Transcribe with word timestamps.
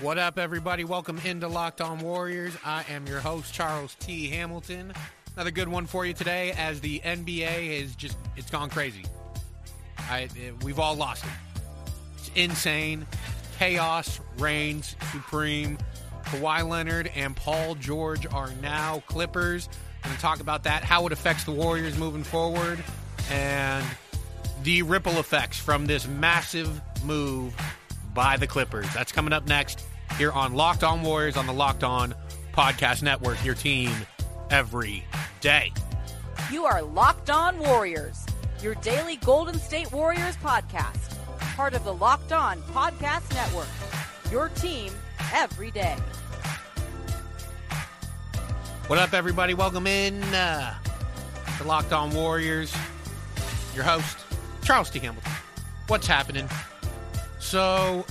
What 0.00 0.16
up, 0.16 0.38
everybody? 0.38 0.84
Welcome 0.84 1.18
into 1.24 1.48
Locked 1.48 1.80
On 1.80 1.98
Warriors. 1.98 2.56
I 2.64 2.84
am 2.88 3.08
your 3.08 3.18
host, 3.18 3.52
Charles 3.52 3.96
T. 3.96 4.28
Hamilton. 4.28 4.92
Another 5.34 5.50
good 5.50 5.66
one 5.66 5.86
for 5.86 6.06
you 6.06 6.12
today 6.12 6.52
as 6.52 6.80
the 6.80 7.00
NBA 7.00 7.80
is 7.82 7.96
just, 7.96 8.16
it's 8.36 8.48
gone 8.48 8.70
crazy. 8.70 9.04
I, 10.08 10.28
it, 10.36 10.62
we've 10.62 10.78
all 10.78 10.94
lost 10.94 11.24
it. 11.24 11.30
It's 12.16 12.30
insane. 12.36 13.08
Chaos 13.58 14.20
reigns 14.38 14.94
supreme. 15.10 15.78
Kawhi 16.26 16.68
Leonard 16.68 17.10
and 17.16 17.34
Paul 17.34 17.74
George 17.74 18.24
are 18.32 18.52
now 18.62 19.02
Clippers. 19.08 19.68
I'm 20.04 20.10
going 20.10 20.16
to 20.16 20.22
talk 20.22 20.38
about 20.38 20.62
that, 20.62 20.84
how 20.84 21.06
it 21.08 21.12
affects 21.12 21.42
the 21.42 21.50
Warriors 21.50 21.98
moving 21.98 22.22
forward, 22.22 22.84
and 23.32 23.84
the 24.62 24.82
ripple 24.82 25.18
effects 25.18 25.58
from 25.58 25.86
this 25.86 26.06
massive 26.06 26.80
move 27.04 27.52
by 28.14 28.36
the 28.36 28.46
Clippers. 28.46 28.92
That's 28.94 29.12
coming 29.12 29.32
up 29.32 29.46
next 29.46 29.84
here 30.16 30.32
on 30.32 30.54
Locked 30.54 30.84
On 30.84 31.02
Warriors 31.02 31.36
on 31.36 31.46
the 31.46 31.52
Locked 31.52 31.84
On 31.84 32.14
Podcast 32.52 33.02
Network, 33.02 33.42
your 33.44 33.54
team 33.54 33.90
every 34.50 35.04
day. 35.40 35.72
You 36.50 36.64
are 36.64 36.82
Locked 36.82 37.30
On 37.30 37.58
Warriors, 37.58 38.24
your 38.62 38.74
daily 38.76 39.16
Golden 39.16 39.58
State 39.58 39.92
Warriors 39.92 40.36
podcast, 40.36 41.16
part 41.56 41.74
of 41.74 41.84
the 41.84 41.94
Locked 41.94 42.32
On 42.32 42.60
Podcast 42.62 43.32
Network. 43.34 43.68
Your 44.32 44.48
team 44.50 44.92
every 45.34 45.70
day. 45.70 45.96
What 48.88 48.98
up, 48.98 49.12
everybody? 49.12 49.52
Welcome 49.52 49.86
in 49.86 50.22
uh, 50.34 50.74
to 51.58 51.64
Locked 51.64 51.92
On 51.92 52.10
Warriors. 52.10 52.74
Your 53.74 53.84
host, 53.84 54.18
Charles 54.64 54.90
T. 54.90 54.98
Hamilton. 54.98 55.30
What's 55.88 56.06
happening? 56.06 56.48
So, 57.48 58.04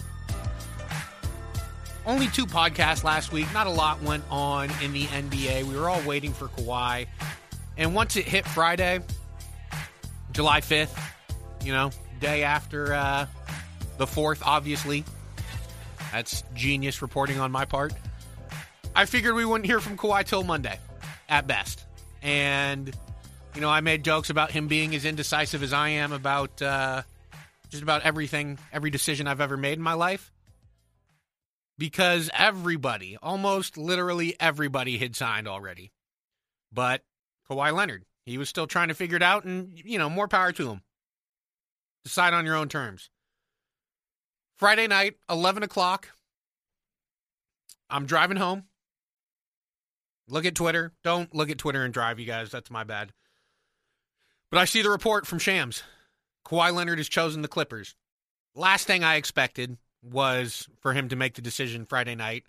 only 2.08 2.26
two 2.30 2.48
podcasts 2.48 3.04
last 3.04 3.32
week. 3.32 3.46
Not 3.54 3.68
a 3.68 3.70
lot 3.70 4.02
went 4.02 4.24
on 4.32 4.72
in 4.82 4.94
the 4.94 5.04
NBA. 5.04 5.64
We 5.66 5.78
were 5.78 5.88
all 5.88 6.02
waiting 6.08 6.34
for 6.34 6.48
Kawhi. 6.48 7.06
And 7.78 7.94
once 7.94 8.16
it 8.16 8.26
hit 8.26 8.48
Friday, 8.48 9.00
July 10.32 10.62
5th, 10.62 11.00
you 11.64 11.72
know, 11.72 11.92
day 12.20 12.42
after 12.42 12.96
uh, 12.96 13.28
the 14.00 14.08
4th, 14.08 14.42
obviously, 14.44 15.06
that's 16.12 16.44
genius 16.56 17.04
reporting 17.04 17.40
on 17.40 17.52
my 17.52 17.66
part. 17.66 17.94
I 18.96 19.06
figured 19.06 19.36
we 19.36 19.46
wouldn't 19.46 19.68
hear 19.68 19.80
from 19.80 19.98
Kawhi 19.98 20.26
till 20.26 20.44
Monday, 20.44 20.80
at 21.30 21.46
best. 21.46 21.86
And, 22.24 22.92
you 23.54 23.62
know, 23.62 23.70
I 23.70 23.82
made 23.82 24.04
jokes 24.04 24.32
about 24.32 24.50
him 24.50 24.68
being 24.68 24.96
as 24.96 25.06
indecisive 25.06 25.62
as 25.62 25.74
I 25.74 25.90
am 25.90 26.12
about 26.12 26.60
uh, 26.60 27.04
just 27.70 27.84
about 27.84 28.04
everything, 28.04 28.58
every 28.72 28.90
decision 28.90 29.28
I've 29.28 29.42
ever 29.42 29.58
made 29.58 29.78
in 29.78 29.84
my 29.84 29.94
life. 29.94 30.32
Because 31.78 32.30
everybody, 32.34 33.18
almost 33.22 33.78
literally 33.78 34.36
everybody, 34.40 34.98
had 34.98 35.16
signed 35.16 35.48
already. 35.48 35.92
But 36.72 37.04
Kawhi 37.50 37.74
Leonard, 37.74 38.04
he 38.26 38.38
was 38.38 38.50
still 38.50 38.68
trying 38.68 38.88
to 38.88 38.94
figure 38.94 39.18
it 39.18 39.24
out, 39.24 39.46
and, 39.46 39.80
you 39.86 40.00
know, 40.00 40.10
more 40.10 40.28
power 40.28 40.52
to 40.54 40.70
him. 40.72 40.82
Decide 42.04 42.34
on 42.34 42.46
your 42.46 42.56
own 42.56 42.68
terms. 42.68 43.10
Friday 44.58 44.88
night, 44.88 45.18
11 45.30 45.62
o'clock. 45.62 46.10
I'm 47.90 48.06
driving 48.06 48.38
home. 48.38 48.64
Look 50.28 50.46
at 50.46 50.56
Twitter. 50.56 50.94
Don't 51.04 51.34
look 51.34 51.50
at 51.50 51.58
Twitter 51.58 51.84
and 51.84 51.94
drive, 51.94 52.20
you 52.20 52.26
guys. 52.26 52.50
That's 52.50 52.72
my 52.72 52.84
bad. 52.84 53.14
But 54.50 54.60
I 54.60 54.66
see 54.66 54.82
the 54.82 54.90
report 54.90 55.28
from 55.28 55.40
Shams. 55.40 55.84
Kawhi 56.48 56.74
Leonard 56.74 56.98
has 56.98 57.10
chosen 57.10 57.42
the 57.42 57.50
Clippers. 57.50 57.96
Last 58.56 58.88
thing 58.88 59.04
I 59.04 59.16
expected 59.16 59.78
was 60.02 60.70
for 60.80 60.94
him 60.94 61.10
to 61.10 61.18
make 61.18 61.34
the 61.34 61.42
decision 61.42 61.86
Friday 61.86 62.16
night. 62.16 62.46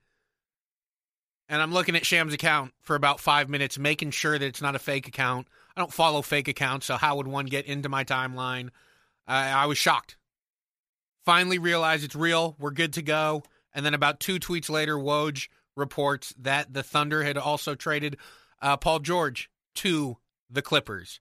And 1.49 1.61
I'm 1.61 1.73
looking 1.73 1.97
at 1.97 2.07
Shams' 2.07 2.33
account 2.33 2.73
for 2.81 2.95
about 2.95 3.19
five 3.19 3.49
minutes, 3.49 3.79
making 3.79 4.13
sure 4.13 4.39
that 4.39 4.47
it's 4.47 4.63
not 4.63 4.77
a 4.77 4.79
fake 4.79 5.09
account. 5.09 5.49
I 5.77 5.81
don't 5.81 5.93
follow 5.93 6.23
fake 6.23 6.47
accounts, 6.47 6.87
so 6.87 6.97
how 6.97 7.17
would 7.17 7.27
one 7.27 7.47
get 7.47 7.67
into 7.67 7.89
my 7.89 8.05
timeline? 8.05 8.71
I, 9.27 9.51
I 9.51 9.67
was 9.67 9.79
shocked. 9.79 10.17
Finally 11.25 11.59
realized 11.59 12.05
it's 12.05 12.15
real. 12.15 12.55
We're 12.59 12.71
good 12.71 12.93
to 12.95 13.03
go. 13.03 13.43
And 13.75 13.85
then 13.85 13.95
about 13.95 14.21
two 14.21 14.39
tweets 14.39 14.71
later, 14.71 14.97
Woj 14.97 15.49
reports 15.77 16.35
that 16.39 16.73
the 16.73 16.83
Thunder 16.83 17.25
had 17.25 17.37
also 17.37 17.75
traded 17.75 18.17
uh, 18.63 18.77
Paul 18.77 19.01
George 19.01 19.51
to 19.77 20.19
the 20.49 20.63
Clippers. 20.63 21.21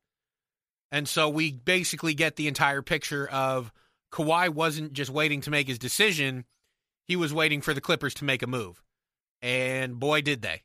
And 0.91 1.07
so 1.07 1.29
we 1.29 1.51
basically 1.51 2.13
get 2.13 2.35
the 2.35 2.47
entire 2.47 2.81
picture 2.81 3.27
of 3.27 3.71
Kawhi 4.11 4.49
wasn't 4.49 4.93
just 4.93 5.11
waiting 5.11 5.41
to 5.41 5.51
make 5.51 5.67
his 5.67 5.79
decision, 5.79 6.45
he 7.05 7.15
was 7.15 7.33
waiting 7.33 7.61
for 7.61 7.73
the 7.73 7.81
Clippers 7.81 8.13
to 8.15 8.25
make 8.25 8.41
a 8.41 8.47
move. 8.47 8.81
And 9.41 9.99
boy, 9.99 10.21
did 10.21 10.41
they. 10.41 10.63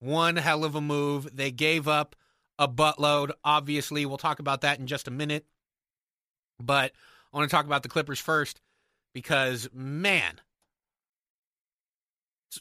One 0.00 0.36
hell 0.36 0.64
of 0.64 0.74
a 0.74 0.80
move. 0.80 1.28
They 1.34 1.50
gave 1.50 1.88
up 1.88 2.16
a 2.58 2.68
buttload. 2.68 3.32
Obviously, 3.44 4.06
we'll 4.06 4.18
talk 4.18 4.38
about 4.38 4.62
that 4.62 4.78
in 4.78 4.86
just 4.86 5.08
a 5.08 5.12
minute. 5.12 5.46
But 6.58 6.92
I 7.32 7.36
want 7.36 7.50
to 7.50 7.54
talk 7.54 7.66
about 7.66 7.82
the 7.82 7.88
Clippers 7.88 8.20
first 8.20 8.60
because, 9.12 9.68
man, 9.72 10.40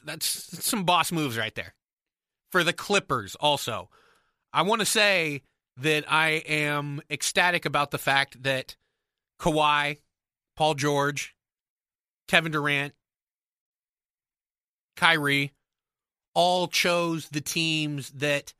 that's 0.04 0.28
some 0.66 0.84
boss 0.84 1.12
moves 1.12 1.38
right 1.38 1.54
there. 1.56 1.76
For 2.52 2.64
the 2.64 2.74
Clippers, 2.74 3.36
also. 3.36 3.90
I 4.52 4.64
want 4.64 4.80
to 4.80 4.86
say 4.86 5.44
that 5.82 6.12
I 6.12 6.44
am 6.48 7.02
ecstatic 7.10 7.66
about 7.66 7.92
the 7.92 7.98
fact 7.98 8.44
that 8.44 8.76
Kawhi, 9.40 10.00
Paul 10.56 10.74
George, 10.76 11.36
Kevin 12.28 12.52
Durant, 12.52 12.94
Kyrie 14.96 15.54
all 16.34 16.68
chose 16.68 17.30
the 17.30 17.42
teams 17.42 18.12
that 18.12 18.54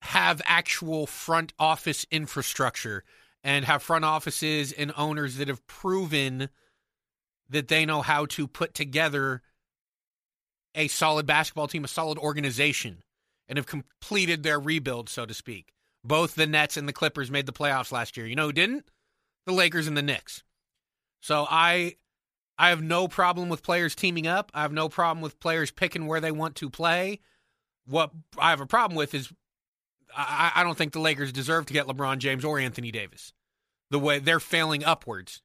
have 0.00 0.42
actual 0.46 1.06
front 1.06 1.52
office 1.58 2.06
infrastructure 2.10 3.04
and 3.44 3.64
have 3.64 3.82
front 3.82 4.04
offices 4.04 4.72
and 4.72 4.92
owners 4.96 5.36
that 5.36 5.48
have 5.48 5.66
proven 5.66 6.48
that 7.48 7.68
they 7.68 7.84
know 7.84 8.02
how 8.02 8.26
to 8.26 8.48
put 8.48 8.74
together 8.74 9.42
a 10.74 10.88
solid 10.88 11.26
basketball 11.26 11.68
team, 11.68 11.84
a 11.84 11.88
solid 11.88 12.18
organization, 12.18 13.02
and 13.48 13.58
have 13.58 13.66
completed 13.66 14.42
their 14.42 14.58
rebuild, 14.58 15.08
so 15.08 15.26
to 15.26 15.34
speak. 15.34 15.72
Both 16.04 16.34
the 16.34 16.46
Nets 16.46 16.76
and 16.76 16.88
the 16.88 16.92
Clippers 16.92 17.30
made 17.30 17.46
the 17.46 17.52
playoffs 17.52 17.92
last 17.92 18.16
year. 18.16 18.26
You 18.26 18.36
know 18.36 18.46
who 18.46 18.52
didn't? 18.52 18.84
The 19.46 19.52
Lakers 19.52 19.86
and 19.86 19.96
the 19.96 20.02
Knicks. 20.02 20.42
So 21.20 21.46
I 21.48 21.96
I 22.58 22.68
have 22.70 22.82
no 22.82 23.08
problem 23.08 23.48
with 23.48 23.62
players 23.62 23.94
teaming 23.94 24.26
up. 24.26 24.50
I 24.54 24.62
have 24.62 24.72
no 24.72 24.88
problem 24.88 25.22
with 25.22 25.40
players 25.40 25.70
picking 25.70 26.06
where 26.06 26.20
they 26.20 26.32
want 26.32 26.56
to 26.56 26.70
play. 26.70 27.20
What 27.86 28.10
I 28.38 28.50
have 28.50 28.60
a 28.60 28.66
problem 28.66 28.96
with 28.96 29.14
is 29.14 29.32
I, 30.16 30.52
I 30.56 30.62
don't 30.62 30.76
think 30.76 30.92
the 30.92 31.00
Lakers 31.00 31.32
deserve 31.32 31.66
to 31.66 31.72
get 31.72 31.86
LeBron 31.86 32.18
James 32.18 32.44
or 32.44 32.58
Anthony 32.58 32.90
Davis. 32.90 33.32
The 33.90 33.98
way 33.98 34.18
they're 34.18 34.40
failing 34.40 34.84
upwards. 34.84 35.42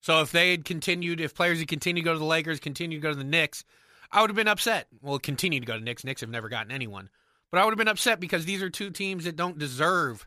So 0.00 0.20
if 0.22 0.32
they 0.32 0.50
had 0.50 0.64
continued, 0.64 1.20
if 1.20 1.34
players 1.34 1.58
had 1.58 1.68
continued 1.68 2.02
to 2.02 2.04
go 2.04 2.12
to 2.12 2.18
the 2.18 2.24
Lakers, 2.24 2.60
continued 2.60 2.98
to 2.98 3.02
go 3.02 3.10
to 3.10 3.18
the 3.18 3.24
Knicks, 3.24 3.64
I 4.10 4.20
would 4.20 4.30
have 4.30 4.36
been 4.36 4.48
upset. 4.48 4.86
Well, 5.02 5.18
continue 5.18 5.60
to 5.60 5.66
go 5.66 5.76
to 5.76 5.84
Knicks. 5.84 6.04
Knicks 6.04 6.20
have 6.20 6.30
never 6.30 6.48
gotten 6.48 6.72
anyone. 6.72 7.10
But 7.50 7.60
I 7.60 7.64
would 7.64 7.72
have 7.72 7.78
been 7.78 7.88
upset 7.88 8.20
because 8.20 8.44
these 8.44 8.62
are 8.62 8.70
two 8.70 8.90
teams 8.90 9.24
that 9.24 9.36
don't 9.36 9.58
deserve 9.58 10.26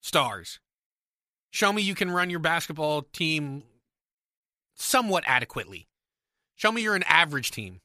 stars. 0.00 0.60
Show 1.50 1.72
me 1.72 1.82
you 1.82 1.94
can 1.94 2.10
run 2.10 2.30
your 2.30 2.40
basketball 2.40 3.02
team 3.02 3.62
somewhat 4.74 5.24
adequately. 5.26 5.88
Show 6.56 6.72
me 6.72 6.82
you're 6.82 6.96
an 6.96 7.04
average 7.04 7.50
team. 7.50 7.80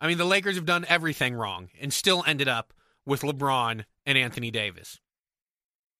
I 0.00 0.06
mean, 0.06 0.18
the 0.18 0.24
Lakers 0.24 0.56
have 0.56 0.66
done 0.66 0.84
everything 0.88 1.34
wrong 1.34 1.68
and 1.80 1.92
still 1.92 2.22
ended 2.26 2.48
up 2.48 2.72
with 3.04 3.22
LeBron 3.22 3.84
and 4.04 4.18
Anthony 4.18 4.50
Davis. 4.50 5.00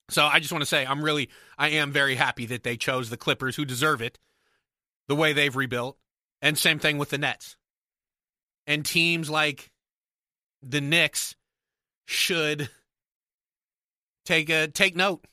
So 0.09 0.25
I 0.25 0.39
just 0.39 0.53
want 0.53 0.63
to 0.63 0.67
say 0.67 0.87
I'm 0.87 1.03
really 1.03 1.31
I 1.59 1.71
am 1.71 1.91
very 1.91 2.15
happy 2.15 2.47
that 2.47 2.63
they 2.63 2.77
chose 2.77 3.11
the 3.11 3.17
Clippers 3.17 3.57
who 3.57 3.65
deserve 3.65 4.01
it 4.01 4.19
the 5.09 5.17
way 5.17 5.33
they've 5.33 5.55
rebuilt 5.55 5.99
and 6.41 6.57
same 6.57 6.79
thing 6.79 6.99
with 6.99 7.11
the 7.11 7.19
Nets. 7.19 7.57
And 8.67 8.85
teams 8.85 9.31
like 9.31 9.71
the 10.63 10.81
Knicks 10.81 11.35
should 12.07 12.71
take 14.25 14.49
a 14.49 14.69
take 14.69 14.97
note. 14.97 15.25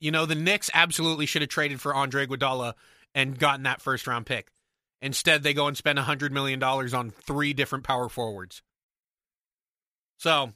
You 0.00 0.10
know, 0.10 0.24
the 0.24 0.34
Knicks 0.34 0.70
absolutely 0.72 1.26
should 1.26 1.42
have 1.42 1.50
traded 1.50 1.80
for 1.80 1.94
Andre 1.94 2.26
Iguodala 2.26 2.72
and 3.14 3.38
gotten 3.38 3.64
that 3.64 3.82
first 3.82 4.06
round 4.06 4.24
pick. 4.24 4.50
Instead, 5.02 5.42
they 5.42 5.54
go 5.54 5.66
and 5.66 5.76
spend 5.76 5.98
$100 5.98 6.30
million 6.30 6.62
on 6.62 7.10
three 7.10 7.52
different 7.52 7.84
power 7.84 8.08
forwards. 8.08 8.62
So, 10.18 10.52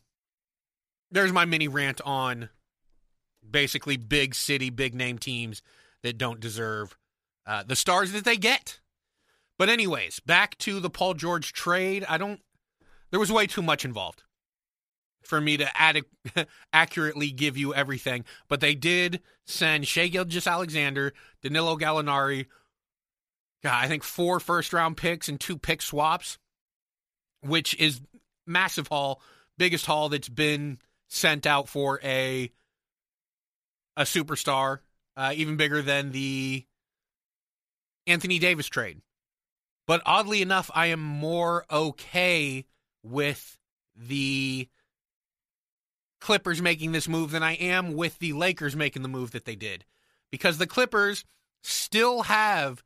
there's 1.11 1.32
my 1.32 1.46
mini 1.46 1.69
rant 1.69 2.00
on 2.05 2.50
basically 3.49 3.96
big 3.96 4.35
city, 4.35 4.69
big 4.70 4.94
name 4.94 5.19
teams 5.19 5.62
that 6.02 6.19
don't 6.19 6.41
deserve 6.41 6.96
uh, 7.46 7.62
the 7.62 7.76
stars 7.76 8.12
that 8.12 8.25
they 8.25 8.37
get. 8.37 8.81
But, 9.58 9.70
anyways, 9.70 10.20
back 10.20 10.58
to 10.58 10.81
the 10.81 10.91
Paul 10.91 11.14
George 11.14 11.52
trade. 11.52 12.05
I 12.06 12.19
don't, 12.19 12.41
there 13.11 13.20
was 13.20 13.32
way 13.32 13.46
too 13.46 13.62
much 13.62 13.85
involved 13.85 14.24
for 15.25 15.41
me 15.41 15.56
to 15.56 15.81
ad- 15.81 16.05
accurately 16.73 17.31
give 17.31 17.56
you 17.56 17.75
everything. 17.75 18.25
But 18.49 18.61
they 18.61 18.75
did 18.75 19.21
send 19.47 19.87
Shai 19.87 20.09
Gilgeous-Alexander, 20.09 21.12
Danilo 21.43 21.76
Gallinari, 21.76 22.47
God, 23.65 23.82
I 23.82 23.88
think 23.88 24.05
four 24.05 24.41
first 24.41 24.75
round 24.75 24.99
picks 24.99 25.31
and 25.31 25.41
two 25.41 25.56
pick 25.56 25.81
swaps, 25.81 26.38
which 27.41 27.75
is 27.81 28.03
massive 28.47 28.88
haul, 28.88 29.23
biggest 29.56 29.87
haul 29.87 30.11
that's 30.11 30.29
been 30.29 30.79
sent 31.09 31.47
out 31.47 31.69
for 31.69 31.99
a 32.05 32.53
a 33.97 34.03
superstar, 34.03 34.81
uh, 35.17 35.32
even 35.35 35.56
bigger 35.56 35.81
than 35.81 36.12
the 36.12 36.67
Anthony 38.06 38.38
Davis 38.38 38.67
trade. 38.67 39.00
But 39.87 40.03
oddly 40.05 40.43
enough, 40.43 40.70
I 40.75 40.87
am 40.87 41.00
more 41.00 41.65
okay 41.70 42.67
with 43.03 43.59
the 43.97 44.69
Clippers 46.25 46.62
making 46.62 46.93
this 46.93 47.06
move 47.06 47.32
than 47.32 47.43
I 47.43 47.53
am 47.53 47.93
with 47.93 48.19
the 48.19 48.32
Lakers 48.32 48.75
making 48.75 49.03
the 49.03 49.09
move 49.09 49.32
that 49.32 49.44
they 49.44 49.56
did. 49.56 49.85
Because 50.31 50.56
the 50.56 50.67
Clippers 50.67 51.23
still 51.62 52.23
have 52.23 52.82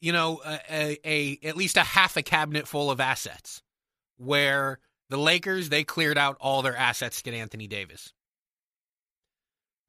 you 0.00 0.10
know 0.10 0.40
a, 0.42 0.58
a, 0.70 0.98
a, 1.04 1.38
at 1.46 1.56
least 1.56 1.76
a 1.76 1.82
half 1.82 2.16
a 2.16 2.22
cabinet 2.22 2.66
full 2.66 2.90
of 2.90 2.98
assets 2.98 3.62
where 4.16 4.78
the 5.10 5.18
Lakers 5.18 5.68
they 5.68 5.84
cleared 5.84 6.16
out 6.16 6.38
all 6.40 6.62
their 6.62 6.74
assets 6.76 7.18
to 7.18 7.30
get 7.30 7.34
Anthony 7.34 7.66
Davis. 7.66 8.14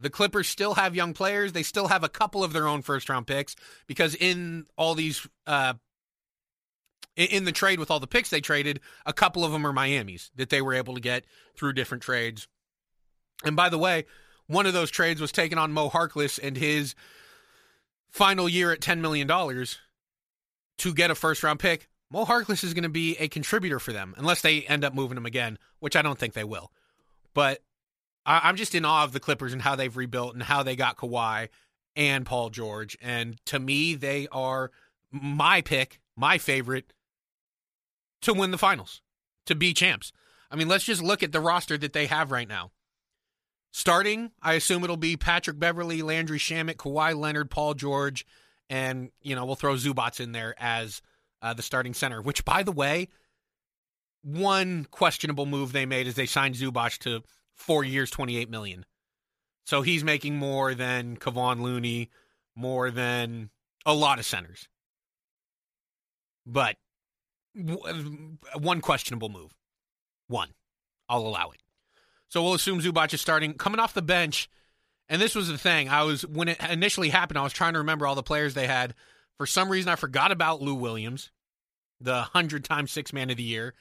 The 0.01 0.09
Clippers 0.09 0.49
still 0.49 0.73
have 0.73 0.93
young 0.93 1.13
players. 1.13 1.53
They 1.53 1.63
still 1.63 1.87
have 1.87 2.03
a 2.03 2.09
couple 2.09 2.43
of 2.43 2.51
their 2.51 2.67
own 2.67 2.81
first 2.81 3.07
round 3.07 3.27
picks 3.27 3.55
because 3.87 4.13
in 4.13 4.65
all 4.77 4.93
these 4.93 5.25
uh, 5.47 5.75
in 7.17 7.45
the 7.45 7.51
trade 7.51 7.79
with 7.79 7.89
all 7.89 7.99
the 7.99 8.07
picks 8.07 8.29
they 8.29 8.41
traded, 8.41 8.79
a 9.05 9.13
couple 9.13 9.43
of 9.43 9.51
them 9.51 9.65
are 9.65 9.73
Miami's 9.73 10.31
that 10.35 10.49
they 10.49 10.61
were 10.61 10.73
able 10.73 10.93
to 10.93 11.01
get 11.01 11.25
through 11.57 11.73
different 11.73 12.03
trades. 12.03 12.47
And 13.43 13.55
by 13.55 13.69
the 13.69 13.77
way, 13.77 14.05
one 14.45 14.65
of 14.65 14.73
those 14.73 14.91
trades 14.91 15.19
was 15.19 15.31
taken 15.31 15.57
on 15.57 15.73
Mo 15.73 15.89
Harkless 15.89 16.39
and 16.41 16.55
his 16.55 16.95
final 18.09 18.47
year 18.47 18.71
at 18.71 18.79
$10 18.79 18.99
million 18.99 19.27
to 20.77 20.93
get 20.93 21.11
a 21.11 21.15
first 21.15 21.43
round 21.43 21.59
pick. 21.59 21.89
Mo 22.09 22.23
Harkless 22.23 22.63
is 22.63 22.73
going 22.73 22.83
to 22.83 22.89
be 22.89 23.17
a 23.17 23.27
contributor 23.27 23.79
for 23.79 23.91
them 23.91 24.13
unless 24.17 24.41
they 24.41 24.61
end 24.61 24.85
up 24.85 24.93
moving 24.93 25.17
him 25.17 25.25
again, 25.25 25.57
which 25.79 25.95
I 25.95 26.01
don't 26.01 26.17
think 26.17 26.33
they 26.33 26.45
will. 26.45 26.71
But 27.33 27.61
I, 28.25 28.47
am 28.49 28.55
just 28.55 28.75
in 28.75 28.85
awe 28.85 29.03
of 29.03 29.11
the 29.11 29.19
Clippers 29.19 29.53
and 29.53 29.61
how 29.61 29.75
they've 29.75 29.95
rebuilt 29.95 30.33
and 30.33 30.43
how 30.43 30.63
they 30.63 30.75
got 30.75 30.97
Kawhi 30.97 31.49
and 31.95 32.25
Paul 32.25 32.49
George. 32.49 32.97
And 33.01 33.43
to 33.47 33.59
me, 33.59 33.95
they 33.95 34.27
are 34.31 34.71
my 35.11 35.61
pick, 35.61 35.99
my 36.15 36.37
favorite 36.37 36.93
to 38.21 38.33
win 38.33 38.51
the 38.51 38.57
finals, 38.57 39.01
to 39.45 39.55
be 39.55 39.73
champs. 39.73 40.11
I 40.49 40.55
mean, 40.55 40.67
let's 40.67 40.85
just 40.85 41.03
look 41.03 41.23
at 41.23 41.31
the 41.31 41.41
roster 41.41 41.77
that 41.77 41.93
they 41.93 42.05
have 42.07 42.31
right 42.31 42.47
now. 42.47 42.71
Starting, 43.71 44.31
I 44.41 44.53
assume 44.53 44.83
it'll 44.83 44.97
be 44.97 45.17
Patrick 45.17 45.59
Beverley, 45.59 46.01
Landry 46.01 46.39
Shamet, 46.39 46.75
Kawhi 46.75 47.15
Leonard, 47.15 47.51
Paul 47.51 47.73
George, 47.73 48.25
and 48.69 49.11
you 49.21 49.35
know 49.35 49.45
we'll 49.45 49.55
throw 49.55 49.75
Zubac 49.75 50.19
in 50.19 50.31
there 50.31 50.55
as 50.57 51.01
uh, 51.41 51.53
the 51.53 51.61
starting 51.61 51.93
center. 51.93 52.21
Which, 52.21 52.45
by 52.45 52.63
the 52.63 52.71
way, 52.71 53.09
one 54.23 54.87
questionable 54.89 55.45
move 55.45 55.71
they 55.73 55.85
made 55.85 56.07
is 56.07 56.15
they 56.15 56.25
signed 56.25 56.55
Zubac 56.55 56.97
to 56.99 57.21
four 57.53 57.83
years, 57.83 58.09
twenty 58.09 58.37
eight 58.37 58.49
million. 58.49 58.85
So 59.65 59.81
he's 59.81 60.03
making 60.03 60.37
more 60.37 60.73
than 60.73 61.17
Kevon 61.17 61.61
Looney, 61.61 62.09
more 62.55 62.89
than 62.89 63.49
a 63.85 63.93
lot 63.93 64.17
of 64.17 64.25
centers. 64.25 64.69
But 66.45 66.77
one 67.57 68.81
questionable 68.81 69.29
move. 69.29 69.55
One. 70.27 70.49
I'll 71.09 71.25
allow 71.25 71.51
it. 71.51 71.61
So 72.29 72.43
we'll 72.43 72.53
assume 72.53 72.81
Zubac 72.81 73.13
is 73.13 73.21
starting. 73.21 73.53
Coming 73.53 73.79
off 73.79 73.93
the 73.93 74.01
bench, 74.01 74.49
and 75.07 75.21
this 75.21 75.35
was 75.35 75.47
the 75.47 75.57
thing. 75.57 75.87
I 75.89 76.03
was 76.03 76.25
when 76.25 76.49
it 76.49 76.57
initially 76.69 77.09
happened, 77.09 77.37
I 77.37 77.43
was 77.43 77.53
trying 77.53 77.73
to 77.73 77.79
remember 77.79 78.05
all 78.05 78.15
the 78.15 78.23
players 78.23 78.53
they 78.53 78.67
had. 78.67 78.93
For 79.37 79.45
some 79.45 79.69
reason, 79.69 79.89
I 79.89 79.95
forgot 79.95 80.31
about 80.31 80.61
Lou 80.61 80.75
Williams, 80.75 81.31
the 82.01 82.23
hundred 82.23 82.65
time 82.65 82.87
six 82.87 83.13
man 83.13 83.29
of 83.29 83.37
the 83.37 83.43
year. 83.43 83.73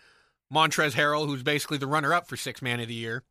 Montrezl 0.52 0.92
Harrell, 0.92 1.26
who's 1.26 1.42
basically 1.42 1.78
the 1.78 1.88
runner 1.88 2.14
up 2.14 2.28
for 2.28 2.36
six 2.36 2.62
man 2.62 2.78
of 2.78 2.88
the 2.88 2.94
year. 2.94 3.24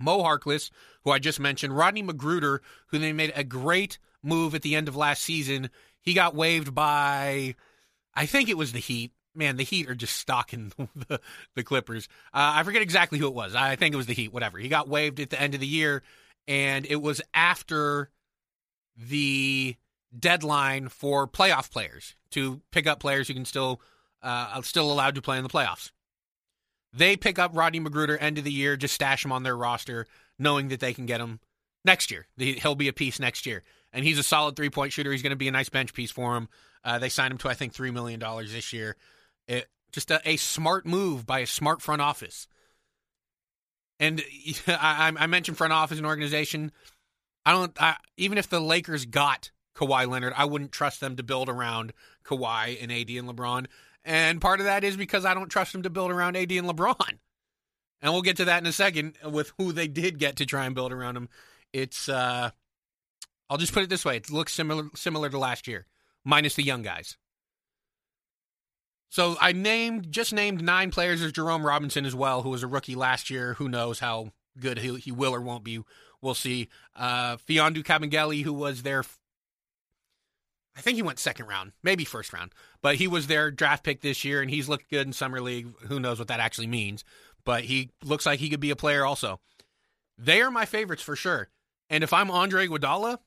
Mo 0.00 0.22
Harkless, 0.22 0.70
who 1.04 1.10
I 1.10 1.18
just 1.18 1.40
mentioned, 1.40 1.76
Rodney 1.76 2.02
McGruder, 2.02 2.58
who 2.88 2.98
they 2.98 3.12
made 3.12 3.32
a 3.34 3.44
great 3.44 3.98
move 4.22 4.54
at 4.54 4.62
the 4.62 4.74
end 4.74 4.88
of 4.88 4.96
last 4.96 5.22
season. 5.22 5.70
He 6.00 6.14
got 6.14 6.34
waived 6.34 6.74
by, 6.74 7.54
I 8.14 8.26
think 8.26 8.48
it 8.48 8.56
was 8.56 8.72
the 8.72 8.78
Heat 8.78 9.12
man, 9.38 9.56
the 9.56 9.64
Heat 9.64 9.88
are 9.88 9.94
just 9.94 10.16
stalking 10.16 10.72
the, 11.08 11.20
the 11.54 11.64
Clippers. 11.64 12.08
Uh, 12.34 12.52
I 12.56 12.62
forget 12.64 12.82
exactly 12.82 13.18
who 13.18 13.26
it 13.28 13.34
was. 13.34 13.54
I 13.54 13.76
think 13.76 13.94
it 13.94 13.96
was 13.96 14.06
the 14.06 14.14
Heat, 14.14 14.32
whatever. 14.32 14.58
He 14.58 14.68
got 14.68 14.88
waived 14.88 15.20
at 15.20 15.30
the 15.30 15.40
end 15.40 15.54
of 15.54 15.60
the 15.60 15.66
year, 15.66 16.02
and 16.46 16.84
it 16.86 17.00
was 17.00 17.20
after 17.32 18.10
the 18.96 19.76
deadline 20.16 20.88
for 20.88 21.28
playoff 21.28 21.70
players 21.70 22.14
to 22.30 22.60
pick 22.72 22.86
up 22.86 23.00
players 23.00 23.28
who 23.28 23.34
can 23.34 23.44
still 23.44 23.80
uh, 24.22 24.60
still 24.62 24.90
allowed 24.90 25.14
to 25.14 25.22
play 25.22 25.36
in 25.36 25.44
the 25.44 25.48
playoffs. 25.48 25.90
They 26.92 27.16
pick 27.16 27.38
up 27.38 27.54
Rodney 27.54 27.80
McGruder 27.80 28.16
end 28.20 28.38
of 28.38 28.44
the 28.44 28.52
year, 28.52 28.76
just 28.76 28.94
stash 28.94 29.24
him 29.24 29.32
on 29.32 29.42
their 29.42 29.56
roster, 29.56 30.06
knowing 30.38 30.68
that 30.68 30.80
they 30.80 30.94
can 30.94 31.06
get 31.06 31.20
him 31.20 31.38
next 31.84 32.10
year. 32.10 32.26
He'll 32.36 32.74
be 32.74 32.88
a 32.88 32.92
piece 32.92 33.20
next 33.20 33.46
year, 33.46 33.62
and 33.92 34.04
he's 34.04 34.18
a 34.18 34.22
solid 34.22 34.56
three 34.56 34.70
point 34.70 34.92
shooter. 34.92 35.12
He's 35.12 35.22
going 35.22 35.30
to 35.30 35.36
be 35.36 35.48
a 35.48 35.52
nice 35.52 35.68
bench 35.68 35.94
piece 35.94 36.10
for 36.10 36.36
him. 36.36 36.48
Uh, 36.84 36.98
they 36.98 37.08
signed 37.08 37.32
him 37.32 37.38
to 37.38 37.48
I 37.48 37.54
think 37.54 37.72
three 37.72 37.90
million 37.90 38.18
dollars 38.18 38.52
this 38.52 38.72
year. 38.72 38.96
It, 39.48 39.66
just 39.90 40.10
a, 40.10 40.20
a, 40.28 40.36
smart 40.36 40.86
move 40.86 41.26
by 41.26 41.40
a 41.40 41.46
smart 41.46 41.82
front 41.82 42.02
office. 42.02 42.46
And 43.98 44.22
I, 44.68 45.12
I 45.16 45.26
mentioned 45.26 45.56
front 45.56 45.72
office 45.72 45.98
and 45.98 46.06
organization. 46.06 46.70
I 47.44 47.52
don't 47.52 47.72
I, 47.82 47.96
even 48.16 48.38
if 48.38 48.48
the 48.48 48.60
Lakers 48.60 49.06
got 49.06 49.50
Kawhi 49.74 50.08
Leonard, 50.08 50.34
I 50.36 50.44
wouldn't 50.44 50.72
trust 50.72 51.00
them 51.00 51.16
to 51.16 51.22
build 51.22 51.48
around 51.48 51.92
Kawhi 52.24 52.80
and 52.80 52.92
AD 52.92 53.10
and 53.10 53.28
LeBron. 53.28 53.66
And 54.04 54.40
part 54.40 54.60
of 54.60 54.66
that 54.66 54.84
is 54.84 54.96
because 54.96 55.24
I 55.24 55.34
don't 55.34 55.48
trust 55.48 55.72
them 55.72 55.82
to 55.82 55.90
build 55.90 56.10
around 56.10 56.36
AD 56.36 56.52
and 56.52 56.68
LeBron. 56.68 56.94
And 58.00 58.12
we'll 58.12 58.22
get 58.22 58.36
to 58.36 58.44
that 58.44 58.62
in 58.62 58.66
a 58.68 58.72
second 58.72 59.16
with 59.28 59.52
who 59.58 59.72
they 59.72 59.88
did 59.88 60.20
get 60.20 60.36
to 60.36 60.46
try 60.46 60.66
and 60.66 60.74
build 60.74 60.92
around 60.92 61.14
them. 61.14 61.28
It's 61.72 62.08
uh 62.08 62.50
I'll 63.50 63.56
just 63.58 63.72
put 63.72 63.82
it 63.82 63.90
this 63.90 64.04
way, 64.04 64.18
it 64.18 64.30
looks 64.30 64.52
similar 64.52 64.88
similar 64.94 65.28
to 65.28 65.36
last 65.36 65.66
year, 65.66 65.84
minus 66.24 66.54
the 66.54 66.62
young 66.62 66.82
guys. 66.82 67.16
So 69.10 69.36
I 69.40 69.52
named 69.52 70.12
just 70.12 70.32
named 70.32 70.62
nine 70.62 70.90
players. 70.90 71.20
There's 71.20 71.32
Jerome 71.32 71.64
Robinson 71.64 72.04
as 72.04 72.14
well, 72.14 72.42
who 72.42 72.50
was 72.50 72.62
a 72.62 72.66
rookie 72.66 72.94
last 72.94 73.30
year. 73.30 73.54
Who 73.54 73.68
knows 73.68 74.00
how 74.00 74.32
good 74.58 74.78
he, 74.78 74.96
he 74.96 75.12
will 75.12 75.34
or 75.34 75.40
won't 75.40 75.64
be? 75.64 75.80
We'll 76.20 76.34
see. 76.34 76.68
Uh, 76.94 77.36
Mfiondu 77.36 77.84
Kabengele, 77.84 78.42
who 78.42 78.52
was 78.52 78.82
there. 78.82 79.04
I 80.76 80.80
think 80.80 80.96
he 80.96 81.02
went 81.02 81.18
second 81.18 81.46
round, 81.46 81.72
maybe 81.82 82.04
first 82.04 82.32
round, 82.32 82.52
but 82.82 82.96
he 82.96 83.08
was 83.08 83.26
their 83.26 83.50
draft 83.50 83.82
pick 83.82 84.00
this 84.00 84.24
year, 84.24 84.40
and 84.40 84.50
he's 84.50 84.68
looked 84.68 84.90
good 84.90 85.06
in 85.06 85.12
summer 85.12 85.40
league. 85.40 85.68
Who 85.86 85.98
knows 85.98 86.18
what 86.18 86.28
that 86.28 86.38
actually 86.38 86.68
means? 86.68 87.02
But 87.44 87.64
he 87.64 87.90
looks 88.04 88.26
like 88.26 88.38
he 88.38 88.48
could 88.48 88.60
be 88.60 88.70
a 88.70 88.76
player 88.76 89.04
also. 89.04 89.40
They 90.16 90.40
are 90.40 90.50
my 90.50 90.66
favorites 90.66 91.02
for 91.02 91.16
sure. 91.16 91.48
And 91.90 92.04
if 92.04 92.12
I'm 92.12 92.30
Andre 92.30 92.68
Iguodala, 92.68 93.18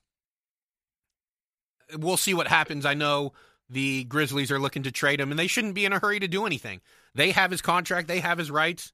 we'll 1.98 2.18
see 2.18 2.34
what 2.34 2.48
happens. 2.48 2.86
I 2.86 2.94
know 2.94 3.34
the 3.72 4.04
Grizzlies 4.04 4.52
are 4.52 4.60
looking 4.60 4.84
to 4.84 4.92
trade 4.92 5.22
him, 5.22 5.32
and 5.32 5.40
they 5.40 5.48
shouldn't 5.48 5.76
be 5.76 5.86
in 5.86 5.94
a 5.94 6.00
hurry 6.00 6.20
to 6.20 6.28
do 6.28 6.46
anything. 6.46 6.82
They 7.16 7.32
have 7.32 7.52
his 7.52 7.62
contract, 7.62 8.08
they 8.08 8.20
have 8.20 8.38
his 8.38 8.52
rights. 8.52 8.92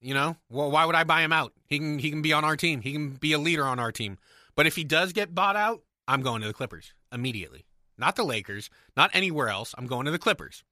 You 0.00 0.14
know, 0.14 0.36
well, 0.50 0.70
why 0.70 0.84
would 0.84 0.94
I 0.94 1.04
buy 1.04 1.22
him 1.22 1.32
out? 1.32 1.52
He 1.66 1.78
can 1.78 1.98
he 1.98 2.10
can 2.10 2.22
be 2.22 2.32
on 2.32 2.44
our 2.44 2.56
team. 2.56 2.82
He 2.82 2.92
can 2.92 3.10
be 3.10 3.32
a 3.32 3.38
leader 3.38 3.64
on 3.64 3.80
our 3.80 3.90
team. 3.90 4.18
But 4.54 4.66
if 4.66 4.76
he 4.76 4.84
does 4.84 5.12
get 5.12 5.34
bought 5.34 5.56
out, 5.56 5.82
I'm 6.06 6.22
going 6.22 6.40
to 6.42 6.48
the 6.48 6.54
Clippers 6.54 6.92
immediately. 7.12 7.64
Not 7.96 8.14
the 8.14 8.24
Lakers, 8.24 8.70
not 8.96 9.10
anywhere 9.12 9.48
else. 9.48 9.74
I'm 9.76 9.86
going 9.86 10.04
to 10.04 10.12
the 10.12 10.18
Clippers. 10.18 10.62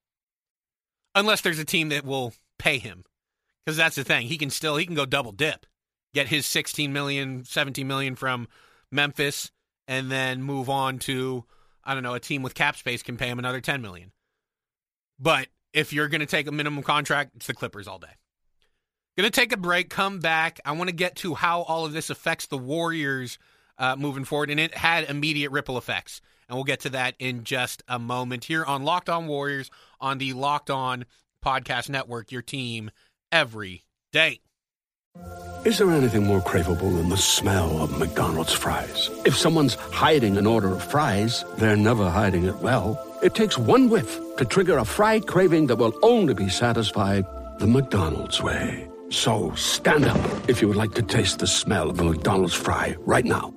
Unless 1.15 1.41
there's 1.41 1.59
a 1.59 1.65
team 1.65 1.89
that 1.89 2.05
will 2.05 2.35
pay 2.59 2.79
him. 2.79 3.05
Cuz 3.67 3.77
that's 3.77 3.97
the 3.97 4.05
thing. 4.05 4.29
He 4.29 4.39
can 4.39 4.51
still 4.51 4.77
he 4.77 4.87
can 4.87 4.95
go 4.95 5.07
double 5.07 5.33
dip. 5.33 5.67
Get 6.15 6.29
his 6.29 6.47
16 6.47 6.93
million, 6.93 7.45
17 7.45 7.87
million 7.87 8.15
from 8.15 8.47
Memphis 8.93 9.51
and 9.89 10.11
then 10.11 10.43
move 10.43 10.69
on 10.69 10.99
to 11.01 11.45
I 11.87 11.95
don't 11.95 12.03
know, 12.03 12.15
a 12.15 12.21
team 12.21 12.43
with 12.43 12.55
cap 12.55 12.77
space 12.77 13.03
can 13.03 13.17
pay 13.17 13.29
him 13.29 13.39
another 13.39 13.61
10 13.61 13.81
million. 13.81 14.13
But 15.19 15.49
if 15.73 15.93
you're 15.93 16.09
going 16.09 16.21
to 16.21 16.27
take 16.27 16.47
a 16.47 16.53
minimum 16.53 16.83
contract, 16.83 17.33
it's 17.37 17.47
the 17.47 17.55
Clippers 17.55 17.87
all 17.87 17.99
day. 17.99 18.15
Going 19.17 19.31
to 19.31 19.41
take 19.41 19.53
a 19.53 19.57
break, 19.57 19.89
come 19.89 20.19
back. 20.21 20.61
I 20.65 20.73
want 20.73 20.91
to 20.91 20.95
get 20.95 21.17
to 21.17 21.35
how 21.35 21.63
all 21.63 21.87
of 21.87 21.95
this 21.95 22.11
affects 22.11 22.47
the 22.47 22.59
Warriors 22.59 23.39
uh, 23.79 23.97
moving 23.97 24.25
forward, 24.25 24.51
and 24.51 24.61
it 24.61 24.75
had 24.75 25.09
immediate 25.09 25.51
ripple 25.51 25.79
effects. 25.79 26.21
and 26.49 26.57
we'll 26.57 26.65
get 26.65 26.81
to 26.81 26.91
that 26.91 27.15
in 27.19 27.45
just 27.45 27.83
a 27.89 27.99
moment 27.99 28.45
here 28.45 28.65
on 28.65 28.83
Locked 28.83 29.09
On 29.09 29.27
Warriors 29.27 29.71
on 30.01 30.19
the 30.19 30.33
Locked 30.35 30.71
On 30.71 31.07
Podcast 31.45 31.89
Network, 31.89 32.31
your 32.31 32.43
team 32.43 32.91
every 33.33 33.85
day. 34.13 34.41
Is 35.67 35.79
there 35.79 35.91
anything 35.91 36.25
more 36.25 36.41
craveable 36.41 36.97
than 36.97 37.09
the 37.09 37.17
smell 37.17 37.83
of 37.83 37.99
McDonald's 37.99 38.53
fries? 38.53 39.11
If 39.25 39.37
someone's 39.37 39.75
hiding 39.75 40.37
an 40.37 40.47
order 40.47 40.73
of 40.73 40.85
fries, 40.85 41.45
they're 41.59 41.77
never 41.77 42.09
hiding 42.09 42.45
it 42.45 42.55
well. 42.57 42.97
It 43.21 43.35
takes 43.35 43.59
one 43.59 43.89
whiff 43.89 44.21
to 44.37 44.45
trigger 44.45 44.79
a 44.79 44.85
fry 44.85 45.19
craving 45.19 45.67
that 45.67 45.77
will 45.77 45.93
only 46.05 46.35
be 46.35 46.49
satisfied 46.49 47.27
the 47.59 47.67
McDonald's 47.67 48.41
way. 48.41 48.89
So 49.11 49.53
stand 49.57 50.05
up 50.05 50.49
if 50.49 50.63
you 50.63 50.69
would 50.69 50.77
like 50.77 50.95
to 50.95 51.03
taste 51.03 51.41
the 51.41 51.49
smell 51.49 51.91
of 51.91 51.99
a 51.99 52.05
McDonald's 52.05 52.55
fry 52.55 52.95
right 53.01 53.25
now. 53.25 53.53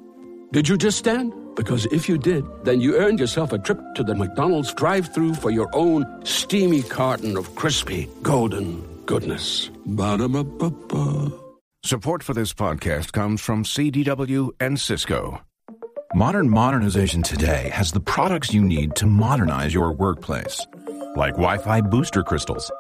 Did 0.52 0.68
you 0.68 0.78
just 0.78 0.98
stand? 0.98 1.32
Because 1.56 1.86
if 1.92 2.10
you 2.10 2.18
did, 2.18 2.44
then 2.64 2.82
you 2.82 2.96
earned 2.98 3.20
yourself 3.20 3.54
a 3.54 3.60
trip 3.60 3.80
to 3.96 4.04
the 4.04 4.16
McDonald's 4.16 4.74
drive 4.74 5.14
through 5.14 5.36
for 5.36 5.52
your 5.52 5.70
own 5.74 6.06
steamy 6.26 6.82
carton 6.82 7.38
of 7.38 7.54
crispy, 7.54 8.10
golden 8.24 8.82
goodness. 9.06 9.70
Ba-da-ba-ba-ba. 9.86 11.49
Support 11.90 12.22
for 12.22 12.36
this 12.36 12.54
podcast 12.54 13.14
comes 13.14 13.42
from 13.42 13.64
CDW 13.64 14.52
and 14.60 14.80
Cisco. 14.80 15.42
Modern 16.14 16.48
modernization 16.48 17.24
today 17.24 17.72
has 17.74 17.92
the 17.92 18.00
products 18.00 18.54
you 18.54 18.62
need 18.62 18.96
to 18.98 19.08
modernize 19.08 19.74
your 19.74 19.92
workplace, 19.92 20.68
like 21.16 21.34
Wi 21.34 21.58
Fi 21.58 21.82
booster 21.82 22.22
crystals. 22.22 22.72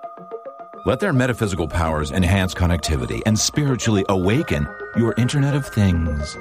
Let 0.85 0.99
their 0.99 1.11
metaphysical 1.11 1.67
powers 1.67 2.11
enhance 2.11 2.53
connectivity 2.53 3.19
and 3.25 3.39
spiritually 3.39 4.05
awaken 4.09 4.67
your 4.95 5.15
Internet 5.17 5.55
of 5.55 5.65
Things. 5.65 6.37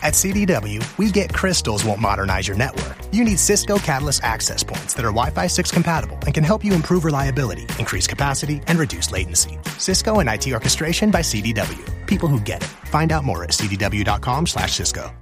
At 0.00 0.14
CDW, 0.14 0.80
we 0.96 1.10
get 1.10 1.34
crystals 1.34 1.84
won't 1.84 2.00
modernize 2.00 2.46
your 2.46 2.56
network. 2.56 2.96
You 3.12 3.24
need 3.24 3.38
Cisco 3.38 3.78
Catalyst 3.78 4.22
access 4.22 4.62
points 4.62 4.94
that 4.94 5.04
are 5.04 5.10
Wi 5.10 5.30
Fi 5.30 5.46
6 5.48 5.70
compatible 5.70 6.18
and 6.24 6.32
can 6.32 6.44
help 6.44 6.64
you 6.64 6.72
improve 6.74 7.04
reliability, 7.04 7.62
increase 7.78 8.06
capacity, 8.06 8.62
and 8.68 8.78
reduce 8.78 9.10
latency. 9.10 9.58
Cisco 9.78 10.20
and 10.20 10.28
IT 10.28 10.52
orchestration 10.52 11.10
by 11.10 11.20
CDW. 11.20 12.06
People 12.06 12.28
who 12.28 12.40
get 12.40 12.62
it. 12.62 12.68
Find 12.90 13.10
out 13.10 13.24
more 13.24 13.42
at 13.42 13.50
cdw.com 13.50 14.46
slash 14.46 14.72
Cisco. 14.72 15.12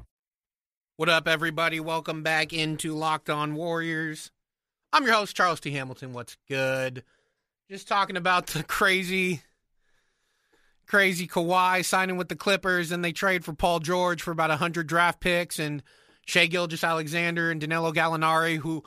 What 0.98 1.08
up, 1.08 1.28
everybody? 1.28 1.78
Welcome 1.78 2.22
back 2.22 2.52
into 2.52 2.94
Locked 2.94 3.28
On 3.28 3.54
Warriors. 3.54 4.30
I'm 4.92 5.04
your 5.04 5.14
host, 5.14 5.36
Charles 5.36 5.60
T. 5.60 5.72
Hamilton. 5.72 6.14
What's 6.14 6.36
good? 6.48 7.02
Just 7.70 7.86
talking 7.86 8.16
about 8.16 8.46
the 8.48 8.62
crazy 8.62 9.42
crazy 10.86 11.26
Kawhi 11.26 11.84
signing 11.84 12.16
with 12.16 12.28
the 12.28 12.36
Clippers, 12.36 12.92
and 12.92 13.04
they 13.04 13.12
trade 13.12 13.44
for 13.44 13.52
Paul 13.52 13.80
George 13.80 14.22
for 14.22 14.30
about 14.30 14.50
100 14.50 14.86
draft 14.86 15.20
picks, 15.20 15.58
and 15.58 15.82
Shai 16.26 16.46
Gilgeous-Alexander 16.46 17.50
and 17.50 17.60
Danilo 17.60 17.92
Gallinari, 17.92 18.56
who, 18.56 18.82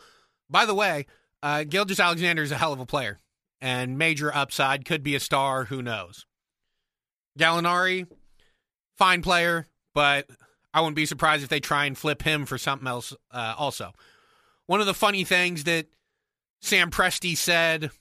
by 0.50 0.66
the 0.66 0.76
way, 0.76 1.06
uh, 1.42 1.64
Gilgis 1.68 2.04
Alexander 2.04 2.44
is 2.44 2.52
a 2.52 2.58
hell 2.58 2.74
of 2.74 2.80
a 2.80 2.86
player 2.86 3.20
and 3.62 3.98
major 3.98 4.34
upside, 4.34 4.86
could 4.86 5.04
be 5.04 5.16
a 5.16 5.20
star, 5.20 5.66
who 5.66 5.82
knows. 5.82 6.26
Gallinari, 7.38 8.08
fine 8.98 9.22
player, 9.22 9.68
but 9.94 10.30
I 10.74 10.82
wouldn't 10.82 10.96
be 10.96 11.06
surprised 11.06 11.44
if 11.44 11.50
they 11.50 11.60
try 11.60 11.86
and 11.86 11.98
flip 11.98 12.22
him 12.22 12.46
for 12.46 12.58
something 12.58 12.88
else 12.88 13.14
uh, 13.32 13.56
also. 13.58 13.94
One 14.66 14.80
of 14.80 14.86
the 14.86 14.94
funny 14.94 15.24
things 15.24 15.64
that 15.66 15.88
Sam 16.62 16.92
Presti 16.92 17.36
said 17.36 17.92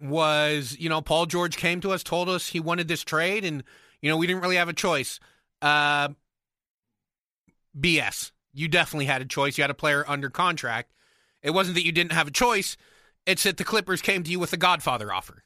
was, 0.00 0.76
you 0.78 0.88
know, 0.88 1.00
Paul 1.00 1.26
George 1.26 1.56
came 1.56 1.80
to 1.80 1.92
us, 1.92 2.02
told 2.02 2.28
us 2.28 2.48
he 2.48 2.60
wanted 2.60 2.88
this 2.88 3.04
trade, 3.04 3.44
and, 3.44 3.62
you 4.00 4.10
know, 4.10 4.16
we 4.16 4.26
didn't 4.26 4.42
really 4.42 4.56
have 4.56 4.68
a 4.68 4.74
choice. 4.74 5.20
Uh, 5.60 6.08
BS. 7.78 8.32
You 8.52 8.68
definitely 8.68 9.06
had 9.06 9.22
a 9.22 9.26
choice. 9.26 9.56
You 9.56 9.62
had 9.62 9.70
a 9.70 9.74
player 9.74 10.04
under 10.08 10.30
contract. 10.30 10.92
It 11.42 11.50
wasn't 11.50 11.76
that 11.76 11.84
you 11.84 11.92
didn't 11.92 12.12
have 12.12 12.28
a 12.28 12.32
choice, 12.32 12.76
it's 13.26 13.44
that 13.44 13.56
the 13.56 13.64
Clippers 13.64 14.02
came 14.02 14.22
to 14.22 14.30
you 14.30 14.38
with 14.38 14.52
a 14.52 14.58
Godfather 14.58 15.12
offer. 15.12 15.44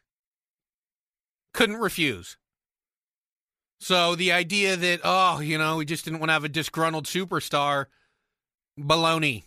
Couldn't 1.53 1.77
refuse. 1.77 2.37
So 3.79 4.15
the 4.15 4.33
idea 4.33 4.77
that, 4.77 5.01
oh, 5.05 5.41
you 5.41 5.59
know, 5.59 5.77
we 5.77 5.85
just 5.85 6.05
didn't 6.05 6.21
want 6.21 6.31
to 6.31 6.35
have 6.35 6.45
a 6.45 6.49
disgruntled 6.49 7.07
superstar, 7.07 7.87
baloney. 8.79 9.45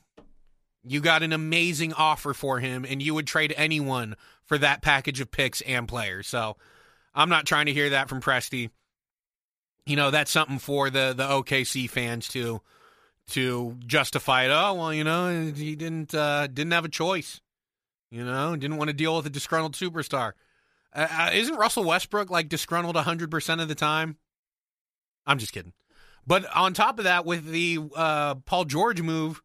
You 0.84 1.02
got 1.02 1.24
an 1.24 1.34
amazing 1.34 1.94
offer 1.94 2.34
for 2.34 2.60
him, 2.60 2.86
and 2.88 3.02
you 3.02 3.14
would 3.14 3.28
trade 3.28 3.54
anyone 3.58 4.16
for 4.48 4.58
that 4.58 4.82
package 4.82 5.22
of 5.22 5.30
picks 5.30 5.62
and 5.62 5.88
players. 5.88 6.27
So 6.27 6.58
I'm 7.13 7.30
not 7.30 7.46
trying 7.46 7.68
to 7.68 7.74
hear 7.74 7.92
that 7.92 8.10
from 8.10 8.22
Presti. 8.22 8.70
You 9.86 9.96
know, 9.96 10.12
that's 10.12 10.32
something 10.32 10.60
for 10.60 10.89
the 10.89 11.13
the 11.16 11.24
OKC 11.24 11.89
fans 11.89 12.27
to 12.30 12.62
to 13.32 13.75
justify 13.86 14.46
it. 14.46 14.51
Oh 14.51 14.74
well, 14.74 14.94
you 14.94 15.04
know, 15.04 15.51
he 15.51 15.75
didn't 15.75 16.13
uh, 16.13 16.48
didn't 16.48 16.74
have 16.74 16.86
a 16.86 16.89
choice. 16.89 17.42
You 18.10 18.24
know, 18.24 18.56
didn't 18.56 18.77
want 18.77 18.89
to 18.89 18.94
deal 18.94 19.16
with 19.18 19.25
a 19.25 19.30
disgruntled 19.30 19.74
superstar. 19.74 20.34
Uh, 20.94 21.08
uh 21.12 21.30
isn't 21.34 21.56
Russell 21.56 21.84
Westbrook 21.84 22.30
like 22.30 22.50
disgruntled 22.50 22.96
100% 22.96 23.62
of 23.62 23.68
the 23.68 23.75
time? 23.75 24.18
I'm 25.25 25.39
just 25.39 25.51
kidding. 25.51 25.74
But 26.25 26.46
on 26.56 26.74
top 26.74 27.00
of 27.00 27.06
that, 27.06 27.25
with 27.25 27.46
the 27.46 27.80
uh, 27.96 28.36
Paul 28.36 28.66
George 28.66 29.01
move, 29.01 29.42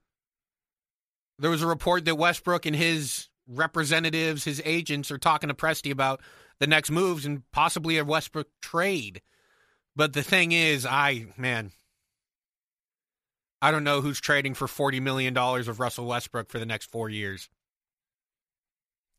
there 1.39 1.51
was 1.51 1.63
a 1.63 1.67
report 1.67 2.05
that 2.05 2.17
Westbrook 2.17 2.67
and 2.67 2.75
his 2.75 3.29
representatives, 3.47 4.45
his 4.45 4.63
agents, 4.65 5.11
are 5.11 5.19
talking 5.19 5.49
to 5.49 5.55
Presti 5.55 5.91
about 5.91 6.21
the 6.59 6.67
next 6.67 6.91
moves 6.91 7.27
and 7.27 7.43
possibly 7.53 7.99
a 7.99 8.05
Westbrook 8.05 8.49
trade. 8.61 9.23
But 9.95 10.13
the 10.13 10.23
thing 10.23 10.53
is, 10.53 10.87
I, 10.87 11.27
man, 11.37 11.73
I 13.61 13.71
don't 13.71 13.85
know 13.85 14.01
who's 14.01 14.21
trading 14.21 14.55
for 14.55 14.67
$40 14.67 15.01
million 15.01 15.37
of 15.37 15.81
Russell 15.81 16.07
Westbrook 16.07 16.51
for 16.51 16.59
the 16.59 16.67
next 16.67 16.91
four 16.91 17.09
years. 17.09 17.49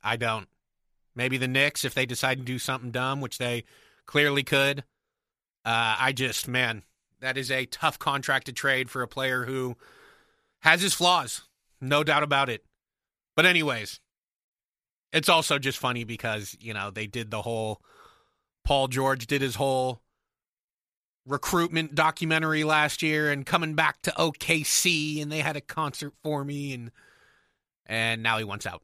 I 0.03 0.17
don't. 0.17 0.47
Maybe 1.15 1.37
the 1.37 1.47
Knicks, 1.47 1.85
if 1.85 1.93
they 1.93 2.05
decide 2.05 2.39
to 2.39 2.43
do 2.43 2.59
something 2.59 2.91
dumb, 2.91 3.21
which 3.21 3.37
they 3.37 3.63
clearly 4.05 4.43
could. 4.43 4.79
Uh, 5.63 5.95
I 5.97 6.11
just, 6.11 6.47
man, 6.47 6.83
that 7.21 7.37
is 7.37 7.49
a 7.51 7.65
tough 7.65 7.99
contract 7.99 8.47
to 8.47 8.51
trade 8.51 8.89
for 8.89 9.01
a 9.01 9.07
player 9.07 9.45
who 9.45 9.77
has 10.61 10.81
his 10.81 10.93
flaws. 10.93 11.43
No 11.79 12.03
doubt 12.03 12.23
about 12.23 12.49
it. 12.49 12.65
But, 13.35 13.45
anyways, 13.45 14.01
it's 15.13 15.29
also 15.29 15.59
just 15.59 15.77
funny 15.77 16.03
because, 16.03 16.57
you 16.59 16.73
know, 16.73 16.89
they 16.89 17.07
did 17.07 17.31
the 17.31 17.43
whole 17.43 17.81
Paul 18.65 18.87
George 18.87 19.27
did 19.27 19.41
his 19.41 19.55
whole 19.55 20.01
recruitment 21.25 21.95
documentary 21.95 22.63
last 22.63 23.01
year 23.01 23.31
and 23.31 23.45
coming 23.45 23.75
back 23.75 24.01
to 24.01 24.11
OKC 24.11 25.21
and 25.21 25.31
they 25.31 25.39
had 25.39 25.55
a 25.55 25.61
concert 25.61 26.13
for 26.23 26.43
me 26.43 26.73
and 26.73 26.91
and 27.85 28.23
now 28.23 28.37
he 28.37 28.43
wants 28.43 28.65
out. 28.65 28.81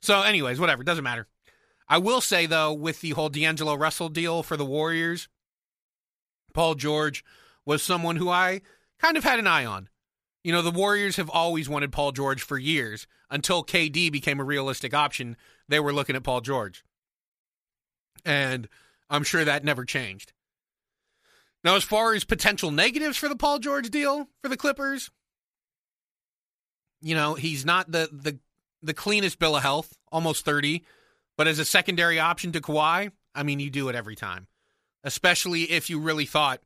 So 0.00 0.22
anyways, 0.22 0.60
whatever, 0.60 0.84
doesn't 0.84 1.04
matter. 1.04 1.26
I 1.88 1.98
will 1.98 2.20
say 2.20 2.46
though 2.46 2.72
with 2.72 3.00
the 3.00 3.10
whole 3.10 3.28
D'Angelo 3.28 3.74
Russell 3.74 4.08
deal 4.08 4.42
for 4.42 4.56
the 4.56 4.64
Warriors, 4.64 5.28
Paul 6.54 6.76
George 6.76 7.24
was 7.66 7.82
someone 7.82 8.16
who 8.16 8.28
I 8.28 8.60
kind 9.00 9.16
of 9.16 9.24
had 9.24 9.38
an 9.38 9.46
eye 9.46 9.64
on. 9.64 9.88
You 10.44 10.52
know, 10.52 10.62
the 10.62 10.70
Warriors 10.70 11.16
have 11.16 11.30
always 11.30 11.68
wanted 11.68 11.92
Paul 11.92 12.12
George 12.12 12.42
for 12.42 12.58
years. 12.58 13.06
Until 13.30 13.64
KD 13.64 14.12
became 14.12 14.40
a 14.40 14.44
realistic 14.44 14.92
option, 14.92 15.38
they 15.68 15.80
were 15.80 15.92
looking 15.92 16.16
at 16.16 16.22
Paul 16.22 16.40
George. 16.40 16.84
And 18.24 18.68
I'm 19.10 19.24
sure 19.24 19.44
that 19.44 19.64
never 19.64 19.84
changed. 19.84 20.32
Now, 21.64 21.76
as 21.76 21.84
far 21.84 22.14
as 22.14 22.24
potential 22.24 22.70
negatives 22.70 23.16
for 23.16 23.28
the 23.28 23.36
Paul 23.36 23.58
George 23.58 23.90
deal 23.90 24.28
for 24.42 24.48
the 24.48 24.56
Clippers, 24.56 25.10
you 27.00 27.14
know, 27.14 27.34
he's 27.34 27.64
not 27.64 27.90
the 27.90 28.08
the 28.12 28.38
the 28.82 28.94
cleanest 28.94 29.38
bill 29.38 29.56
of 29.56 29.62
health, 29.62 29.96
almost 30.10 30.44
30, 30.44 30.84
but 31.36 31.46
as 31.46 31.58
a 31.60 31.64
secondary 31.64 32.18
option 32.18 32.50
to 32.52 32.60
Kawhi, 32.60 33.12
I 33.34 33.42
mean, 33.44 33.60
you 33.60 33.70
do 33.70 33.88
it 33.88 33.94
every 33.94 34.16
time. 34.16 34.48
Especially 35.04 35.64
if 35.64 35.88
you 35.88 36.00
really 36.00 36.26
thought 36.26 36.60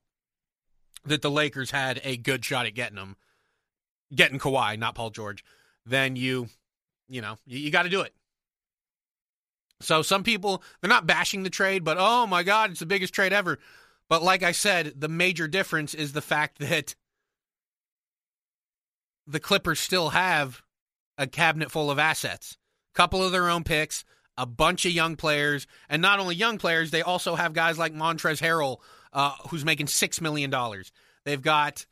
that 1.04 1.22
the 1.22 1.30
Lakers 1.30 1.70
had 1.70 2.00
a 2.04 2.16
good 2.16 2.44
shot 2.44 2.66
at 2.66 2.74
getting 2.74 2.98
him 2.98 3.16
getting 4.14 4.38
Kawhi, 4.38 4.78
not 4.78 4.94
Paul 4.94 5.10
George, 5.10 5.44
then 5.84 6.16
you, 6.16 6.48
you 7.08 7.20
know, 7.20 7.36
you, 7.46 7.58
you 7.58 7.70
got 7.70 7.82
to 7.82 7.88
do 7.88 8.02
it. 8.02 8.14
So 9.80 10.02
some 10.02 10.22
people 10.22 10.62
they're 10.80 10.88
not 10.88 11.06
bashing 11.06 11.42
the 11.42 11.50
trade, 11.50 11.84
but 11.84 11.96
oh 11.98 12.26
my 12.26 12.42
God, 12.42 12.70
it's 12.70 12.80
the 12.80 12.86
biggest 12.86 13.14
trade 13.14 13.32
ever. 13.32 13.58
But 14.08 14.22
like 14.22 14.42
I 14.42 14.52
said, 14.52 14.94
the 14.96 15.08
major 15.08 15.48
difference 15.48 15.94
is 15.94 16.12
the 16.12 16.22
fact 16.22 16.58
that 16.60 16.94
the 19.26 19.40
Clippers 19.40 19.80
still 19.80 20.10
have 20.10 20.62
a 21.18 21.26
cabinet 21.26 21.70
full 21.70 21.90
of 21.90 21.98
assets, 21.98 22.56
a 22.94 22.96
couple 22.96 23.22
of 23.22 23.32
their 23.32 23.48
own 23.48 23.64
picks, 23.64 24.04
a 24.38 24.46
bunch 24.46 24.84
of 24.84 24.92
young 24.92 25.16
players, 25.16 25.66
and 25.88 26.02
not 26.02 26.20
only 26.20 26.34
young 26.34 26.58
players, 26.58 26.90
they 26.90 27.02
also 27.02 27.34
have 27.34 27.52
guys 27.52 27.78
like 27.78 27.94
Montrezl 27.94 28.40
Harrell, 28.40 28.78
uh, 29.12 29.32
who's 29.48 29.64
making 29.64 29.86
six 29.86 30.20
million 30.20 30.50
dollars. 30.50 30.92
They've 31.24 31.40
got 31.42 31.86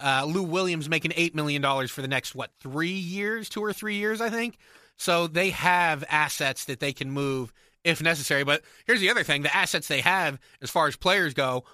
uh, 0.00 0.24
Lou 0.26 0.42
Williams 0.42 0.88
making 0.88 1.12
$8 1.12 1.34
million 1.34 1.62
for 1.88 2.02
the 2.02 2.08
next, 2.08 2.34
what, 2.34 2.50
three 2.60 2.88
years, 2.88 3.48
two 3.48 3.62
or 3.62 3.72
three 3.72 3.96
years, 3.96 4.20
I 4.20 4.30
think. 4.30 4.56
So 5.00 5.26
they 5.26 5.48
have 5.48 6.04
assets 6.10 6.66
that 6.66 6.78
they 6.78 6.92
can 6.92 7.10
move 7.10 7.54
if 7.84 8.02
necessary. 8.02 8.44
But 8.44 8.60
here's 8.84 9.00
the 9.00 9.08
other 9.08 9.24
thing 9.24 9.40
the 9.40 9.56
assets 9.56 9.88
they 9.88 10.02
have, 10.02 10.38
as 10.60 10.68
far 10.68 10.88
as 10.88 10.96
players 10.96 11.32
go, 11.32 11.64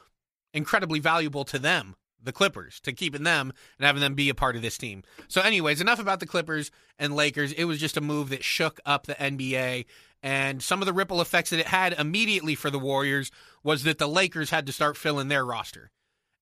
incredibly 0.54 1.00
valuable 1.00 1.44
to 1.46 1.58
them 1.58 1.96
the 2.22 2.30
Clippers 2.30 2.78
to 2.80 2.92
keeping 2.92 3.24
them 3.24 3.52
and 3.78 3.86
having 3.86 4.00
them 4.00 4.14
be 4.14 4.28
a 4.28 4.34
part 4.34 4.54
of 4.54 4.62
this 4.62 4.78
team. 4.78 5.02
So, 5.26 5.40
anyways, 5.40 5.80
enough 5.80 5.98
about 5.98 6.20
the 6.20 6.26
Clippers 6.26 6.70
and 7.00 7.16
Lakers. 7.16 7.52
It 7.52 7.64
was 7.64 7.80
just 7.80 7.96
a 7.96 8.00
move 8.00 8.28
that 8.28 8.44
shook 8.44 8.78
up 8.86 9.06
the 9.06 9.14
NBA. 9.14 9.86
And 10.22 10.62
some 10.62 10.80
of 10.80 10.86
the 10.86 10.92
ripple 10.92 11.20
effects 11.20 11.50
that 11.50 11.58
it 11.58 11.66
had 11.66 11.94
immediately 11.94 12.54
for 12.54 12.70
the 12.70 12.78
Warriors 12.78 13.32
was 13.64 13.82
that 13.82 13.98
the 13.98 14.08
Lakers 14.08 14.50
had 14.50 14.66
to 14.66 14.72
start 14.72 14.96
filling 14.96 15.26
their 15.26 15.44
roster. 15.44 15.90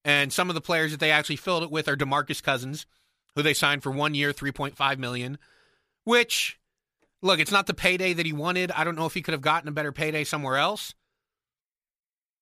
And 0.04 0.34
some 0.34 0.50
of 0.50 0.54
the 0.54 0.60
players 0.60 0.90
that 0.90 1.00
they 1.00 1.10
actually 1.10 1.36
filled 1.36 1.62
it 1.62 1.70
with 1.70 1.88
are 1.88 1.96
DeMarcus 1.96 2.42
Cousins, 2.42 2.84
who 3.34 3.42
they 3.42 3.54
signed 3.54 3.82
for 3.82 3.90
one 3.90 4.14
year, 4.14 4.34
3.5 4.34 4.98
million, 4.98 5.38
which 6.04 6.58
look, 7.24 7.40
it's 7.40 7.50
not 7.50 7.66
the 7.66 7.74
payday 7.74 8.12
that 8.12 8.26
he 8.26 8.32
wanted. 8.32 8.70
I 8.70 8.84
don't 8.84 8.96
know 8.96 9.06
if 9.06 9.14
he 9.14 9.22
could 9.22 9.32
have 9.32 9.40
gotten 9.40 9.68
a 9.68 9.72
better 9.72 9.92
payday 9.92 10.24
somewhere 10.24 10.58
else. 10.58 10.94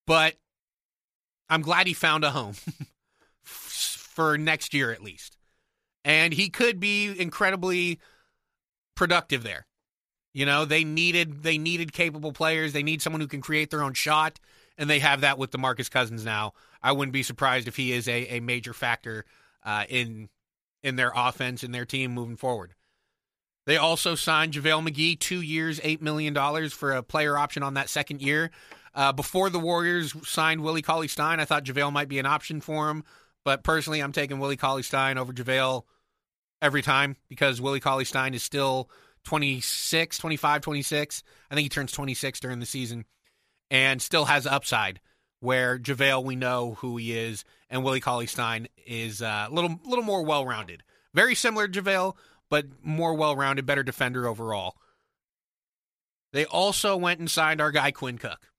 But 0.06 0.34
I'm 1.48 1.62
glad 1.62 1.86
he 1.86 1.94
found 1.94 2.24
a 2.24 2.30
home 2.30 2.56
for 3.44 4.36
next 4.36 4.74
year 4.74 4.90
at 4.90 5.02
least. 5.02 5.38
And 6.04 6.34
he 6.34 6.50
could 6.50 6.80
be 6.80 7.14
incredibly 7.18 8.00
productive 8.96 9.44
there. 9.44 9.66
You 10.34 10.46
know, 10.46 10.64
they 10.64 10.82
needed 10.82 11.44
they 11.44 11.58
needed 11.58 11.92
capable 11.92 12.32
players. 12.32 12.72
They 12.72 12.82
need 12.82 13.02
someone 13.02 13.20
who 13.20 13.28
can 13.28 13.42
create 13.42 13.70
their 13.70 13.82
own 13.82 13.92
shot, 13.92 14.40
and 14.78 14.90
they 14.90 14.98
have 14.98 15.20
that 15.20 15.38
with 15.38 15.50
DeMarcus 15.50 15.90
Cousins 15.90 16.24
now. 16.24 16.54
I 16.82 16.92
wouldn't 16.92 17.12
be 17.12 17.22
surprised 17.22 17.68
if 17.68 17.76
he 17.76 17.92
is 17.92 18.08
a, 18.08 18.36
a 18.36 18.40
major 18.40 18.72
factor 18.72 19.26
uh, 19.62 19.84
in 19.88 20.30
in 20.82 20.96
their 20.96 21.12
offense 21.14 21.62
and 21.62 21.72
their 21.72 21.84
team 21.84 22.12
moving 22.12 22.36
forward. 22.36 22.74
They 23.64 23.76
also 23.76 24.14
signed 24.14 24.54
JaVale 24.54 24.88
McGee, 24.88 25.18
two 25.18 25.40
years, 25.40 25.78
$8 25.80 26.00
million 26.00 26.34
for 26.70 26.92
a 26.92 27.02
player 27.02 27.38
option 27.38 27.62
on 27.62 27.74
that 27.74 27.88
second 27.88 28.20
year. 28.20 28.50
Uh, 28.94 29.12
before 29.12 29.50
the 29.50 29.60
Warriors 29.60 30.14
signed 30.26 30.62
Willie 30.62 30.82
Cauley 30.82 31.08
Stein, 31.08 31.40
I 31.40 31.44
thought 31.44 31.64
JaVale 31.64 31.92
might 31.92 32.08
be 32.08 32.18
an 32.18 32.26
option 32.26 32.60
for 32.60 32.90
him. 32.90 33.04
But 33.44 33.64
personally, 33.64 34.00
I'm 34.00 34.12
taking 34.12 34.38
Willie 34.38 34.56
Cauley 34.56 34.82
Stein 34.82 35.18
over 35.18 35.32
JaVale 35.32 35.84
every 36.60 36.82
time 36.82 37.16
because 37.28 37.60
Willie 37.60 37.80
Cauley 37.80 38.04
Stein 38.04 38.34
is 38.34 38.42
still 38.42 38.90
26, 39.24 40.18
25, 40.18 40.60
26. 40.60 41.22
I 41.50 41.54
think 41.54 41.64
he 41.64 41.68
turns 41.68 41.92
26 41.92 42.40
during 42.40 42.60
the 42.60 42.66
season 42.66 43.04
and 43.70 44.02
still 44.02 44.26
has 44.26 44.46
upside. 44.46 45.00
Where 45.40 45.76
JaVale, 45.76 46.22
we 46.22 46.36
know 46.36 46.74
who 46.74 46.96
he 46.98 47.18
is, 47.18 47.44
and 47.68 47.82
Willie 47.82 47.98
Cauley 47.98 48.28
Stein 48.28 48.68
is 48.86 49.20
a 49.20 49.26
uh, 49.26 49.48
little, 49.50 49.80
little 49.84 50.04
more 50.04 50.22
well 50.22 50.46
rounded. 50.46 50.84
Very 51.14 51.34
similar 51.34 51.66
to 51.66 51.82
JaVale, 51.82 52.14
but 52.52 52.66
more 52.82 53.14
well 53.14 53.34
rounded, 53.34 53.64
better 53.64 53.82
defender 53.82 54.28
overall. 54.28 54.76
They 56.34 56.44
also 56.44 56.98
went 56.98 57.18
and 57.18 57.30
signed 57.30 57.62
our 57.62 57.70
guy 57.70 57.92
Quinn 57.92 58.18
Cook. 58.18 58.50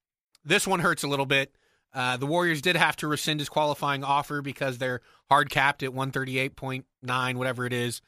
This 0.44 0.66
one 0.66 0.80
hurts 0.80 1.04
a 1.04 1.06
little 1.06 1.26
bit. 1.26 1.54
Uh, 1.94 2.16
the 2.16 2.26
Warriors 2.26 2.60
did 2.60 2.74
have 2.74 2.96
to 2.96 3.06
rescind 3.06 3.38
his 3.38 3.48
qualifying 3.48 4.02
offer 4.02 4.42
because 4.42 4.78
they're 4.78 5.00
hard 5.30 5.48
capped 5.48 5.84
at 5.84 5.90
138.9, 5.90 7.36
whatever 7.36 7.66
it 7.66 7.72
is, 7.72 8.02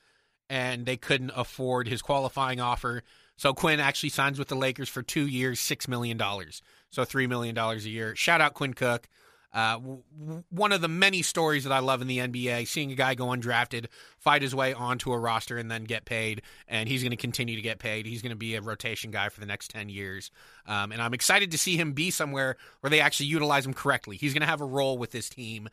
and 0.50 0.86
they 0.86 0.96
couldn't 0.96 1.30
afford 1.36 1.86
his 1.86 2.02
qualifying 2.02 2.58
offer. 2.58 3.04
So 3.36 3.54
Quinn 3.54 3.78
actually 3.78 4.08
signs 4.08 4.40
with 4.40 4.48
the 4.48 4.56
Lakers 4.56 4.88
for 4.88 5.04
two 5.04 5.28
years, 5.28 5.60
$6 5.60 5.86
million. 5.86 6.18
So 6.90 7.04
$3 7.04 7.28
million 7.28 7.56
a 7.56 7.76
year. 7.76 8.16
Shout 8.16 8.40
out 8.40 8.54
Quinn 8.54 8.74
Cook. 8.74 9.08
Uh, 9.56 9.78
w- 9.78 10.02
one 10.50 10.70
of 10.70 10.82
the 10.82 10.88
many 10.88 11.22
stories 11.22 11.64
that 11.64 11.72
I 11.72 11.78
love 11.78 12.02
in 12.02 12.08
the 12.08 12.18
NBA, 12.18 12.68
seeing 12.68 12.92
a 12.92 12.94
guy 12.94 13.14
go 13.14 13.28
undrafted, 13.28 13.86
fight 14.18 14.42
his 14.42 14.54
way 14.54 14.74
onto 14.74 15.10
a 15.12 15.18
roster, 15.18 15.56
and 15.56 15.70
then 15.70 15.84
get 15.84 16.04
paid. 16.04 16.42
And 16.68 16.86
he's 16.90 17.02
going 17.02 17.12
to 17.12 17.16
continue 17.16 17.56
to 17.56 17.62
get 17.62 17.78
paid. 17.78 18.04
He's 18.04 18.20
going 18.20 18.30
to 18.30 18.36
be 18.36 18.54
a 18.54 18.60
rotation 18.60 19.10
guy 19.10 19.30
for 19.30 19.40
the 19.40 19.46
next 19.46 19.70
10 19.70 19.88
years. 19.88 20.30
Um, 20.66 20.92
and 20.92 21.00
I'm 21.00 21.14
excited 21.14 21.52
to 21.52 21.58
see 21.58 21.78
him 21.78 21.94
be 21.94 22.10
somewhere 22.10 22.58
where 22.80 22.90
they 22.90 23.00
actually 23.00 23.26
utilize 23.26 23.64
him 23.64 23.72
correctly. 23.72 24.18
He's 24.18 24.34
going 24.34 24.42
to 24.42 24.46
have 24.46 24.60
a 24.60 24.66
role 24.66 24.98
with 24.98 25.12
this 25.12 25.30
team 25.30 25.70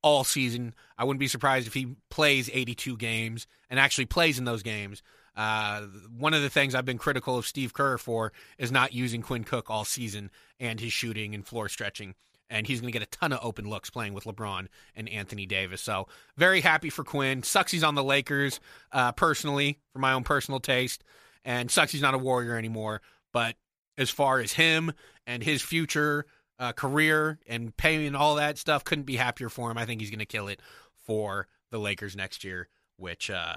all 0.00 0.24
season. 0.24 0.74
I 0.96 1.04
wouldn't 1.04 1.20
be 1.20 1.28
surprised 1.28 1.66
if 1.66 1.74
he 1.74 1.94
plays 2.08 2.48
82 2.50 2.96
games 2.96 3.46
and 3.68 3.78
actually 3.78 4.06
plays 4.06 4.38
in 4.38 4.46
those 4.46 4.62
games. 4.62 5.02
Uh, 5.36 5.82
one 6.16 6.32
of 6.32 6.40
the 6.40 6.48
things 6.48 6.74
I've 6.74 6.86
been 6.86 6.96
critical 6.96 7.36
of 7.36 7.46
Steve 7.46 7.74
Kerr 7.74 7.98
for 7.98 8.32
is 8.56 8.72
not 8.72 8.94
using 8.94 9.20
Quinn 9.20 9.44
Cook 9.44 9.68
all 9.68 9.84
season 9.84 10.30
and 10.58 10.80
his 10.80 10.94
shooting 10.94 11.34
and 11.34 11.46
floor 11.46 11.68
stretching 11.68 12.14
and 12.48 12.66
he's 12.66 12.80
going 12.80 12.92
to 12.92 12.98
get 12.98 13.06
a 13.06 13.10
ton 13.10 13.32
of 13.32 13.40
open 13.42 13.68
looks 13.68 13.90
playing 13.90 14.14
with 14.14 14.24
LeBron 14.24 14.68
and 14.94 15.08
Anthony 15.08 15.46
Davis. 15.46 15.82
So 15.82 16.08
very 16.36 16.60
happy 16.60 16.90
for 16.90 17.04
Quinn. 17.04 17.42
Sucks 17.42 17.72
he's 17.72 17.84
on 17.84 17.94
the 17.94 18.04
Lakers 18.04 18.60
uh, 18.92 19.12
personally, 19.12 19.80
for 19.92 19.98
my 19.98 20.12
own 20.12 20.24
personal 20.24 20.60
taste, 20.60 21.04
and 21.44 21.70
sucks 21.70 21.92
he's 21.92 22.02
not 22.02 22.14
a 22.14 22.18
Warrior 22.18 22.56
anymore. 22.56 23.02
But 23.32 23.56
as 23.98 24.10
far 24.10 24.40
as 24.40 24.52
him 24.52 24.92
and 25.26 25.42
his 25.42 25.62
future 25.62 26.26
uh, 26.58 26.72
career 26.72 27.38
and 27.46 27.76
pay 27.76 28.06
and 28.06 28.16
all 28.16 28.36
that 28.36 28.58
stuff, 28.58 28.84
couldn't 28.84 29.04
be 29.04 29.16
happier 29.16 29.48
for 29.48 29.70
him. 29.70 29.78
I 29.78 29.86
think 29.86 30.00
he's 30.00 30.10
going 30.10 30.20
to 30.20 30.26
kill 30.26 30.48
it 30.48 30.60
for 31.04 31.48
the 31.70 31.78
Lakers 31.78 32.16
next 32.16 32.44
year, 32.44 32.68
which 32.96 33.30
uh, 33.30 33.56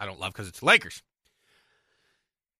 I 0.00 0.06
don't 0.06 0.20
love 0.20 0.32
because 0.32 0.48
it's 0.48 0.60
the 0.60 0.66
Lakers. 0.66 1.02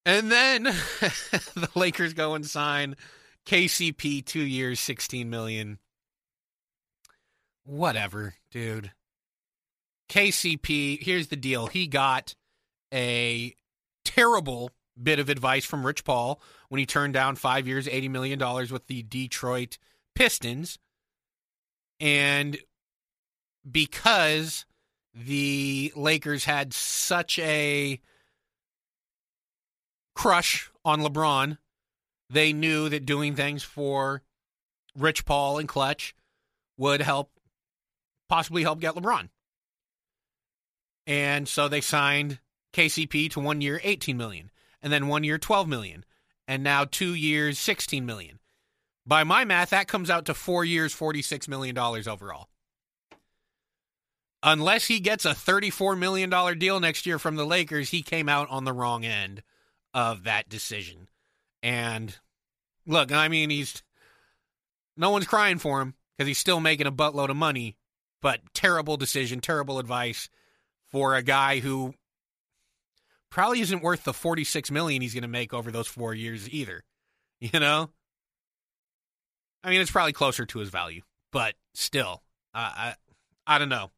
And 0.04 0.30
then 0.30 0.62
the 1.04 1.68
Lakers 1.74 2.12
go 2.12 2.34
and 2.34 2.44
sign 2.44 2.96
KCP 3.46 4.24
two 4.24 4.42
years, 4.42 4.80
sixteen 4.80 5.30
million. 5.30 5.78
Whatever, 7.64 8.34
dude. 8.50 8.92
KCP, 10.08 11.02
here's 11.02 11.28
the 11.28 11.36
deal. 11.36 11.68
He 11.68 11.86
got 11.86 12.34
a 12.92 13.54
terrible 14.04 14.70
bit 15.00 15.18
of 15.18 15.28
advice 15.28 15.64
from 15.64 15.86
Rich 15.86 16.04
Paul 16.04 16.40
when 16.68 16.78
he 16.78 16.86
turned 16.86 17.14
down 17.14 17.36
five 17.36 17.66
years, 17.66 17.86
$80 17.86 18.10
million 18.10 18.38
with 18.70 18.86
the 18.88 19.02
Detroit 19.02 19.78
Pistons. 20.14 20.78
And 21.98 22.58
because 23.70 24.66
the 25.14 25.92
Lakers 25.96 26.44
had 26.44 26.74
such 26.74 27.38
a 27.38 28.00
crush 30.14 30.70
on 30.84 31.00
LeBron 31.00 31.58
they 32.32 32.52
knew 32.52 32.88
that 32.88 33.06
doing 33.06 33.34
things 33.36 33.62
for 33.62 34.22
Rich 34.96 35.24
Paul 35.24 35.58
and 35.58 35.68
Klutch 35.68 36.14
would 36.76 37.02
help, 37.02 37.30
possibly 38.28 38.62
help 38.62 38.80
get 38.80 38.94
LeBron. 38.94 39.28
And 41.06 41.46
so 41.46 41.68
they 41.68 41.80
signed 41.80 42.38
KCP 42.72 43.30
to 43.32 43.40
one 43.40 43.60
year, 43.60 43.80
18 43.82 44.16
million, 44.16 44.50
and 44.80 44.92
then 44.92 45.08
one 45.08 45.24
year, 45.24 45.38
12 45.38 45.68
million, 45.68 46.04
and 46.48 46.62
now 46.62 46.84
two 46.84 47.14
years, 47.14 47.58
16 47.58 48.06
million. 48.06 48.38
By 49.06 49.24
my 49.24 49.44
math, 49.44 49.70
that 49.70 49.88
comes 49.88 50.10
out 50.10 50.26
to 50.26 50.34
four 50.34 50.64
years, 50.64 50.94
$46 50.94 51.48
million 51.48 51.76
overall. 51.76 52.48
Unless 54.44 54.86
he 54.86 55.00
gets 55.00 55.24
a 55.24 55.30
$34 55.30 55.98
million 55.98 56.30
deal 56.58 56.80
next 56.80 57.06
year 57.06 57.18
from 57.18 57.36
the 57.36 57.46
Lakers, 57.46 57.90
he 57.90 58.02
came 58.02 58.28
out 58.28 58.48
on 58.48 58.64
the 58.64 58.72
wrong 58.72 59.04
end 59.04 59.42
of 59.92 60.24
that 60.24 60.48
decision. 60.48 61.08
And 61.62 62.16
look, 62.86 63.12
I 63.12 63.28
mean, 63.28 63.50
he's 63.50 63.82
no 64.96 65.10
one's 65.10 65.26
crying 65.26 65.58
for 65.58 65.80
him 65.80 65.94
because 66.16 66.26
he's 66.28 66.38
still 66.38 66.60
making 66.60 66.86
a 66.86 66.92
buttload 66.92 67.30
of 67.30 67.36
money, 67.36 67.76
but 68.20 68.40
terrible 68.54 68.96
decision, 68.96 69.40
terrible 69.40 69.78
advice 69.78 70.28
for 70.90 71.14
a 71.14 71.22
guy 71.22 71.60
who 71.60 71.94
probably 73.30 73.60
isn't 73.60 73.82
worth 73.82 74.04
the 74.04 74.12
46 74.12 74.70
million 74.70 75.00
he's 75.00 75.14
going 75.14 75.22
to 75.22 75.28
make 75.28 75.54
over 75.54 75.70
those 75.70 75.88
4 75.88 76.14
years 76.14 76.48
either. 76.50 76.84
You 77.40 77.58
know? 77.58 77.90
I 79.64 79.70
mean, 79.70 79.80
it's 79.80 79.90
probably 79.90 80.12
closer 80.12 80.46
to 80.46 80.58
his 80.60 80.68
value, 80.68 81.02
but 81.32 81.54
still, 81.74 82.22
uh, 82.54 82.70
I 82.74 82.94
I 83.46 83.58
don't 83.58 83.68
know. 83.68 83.90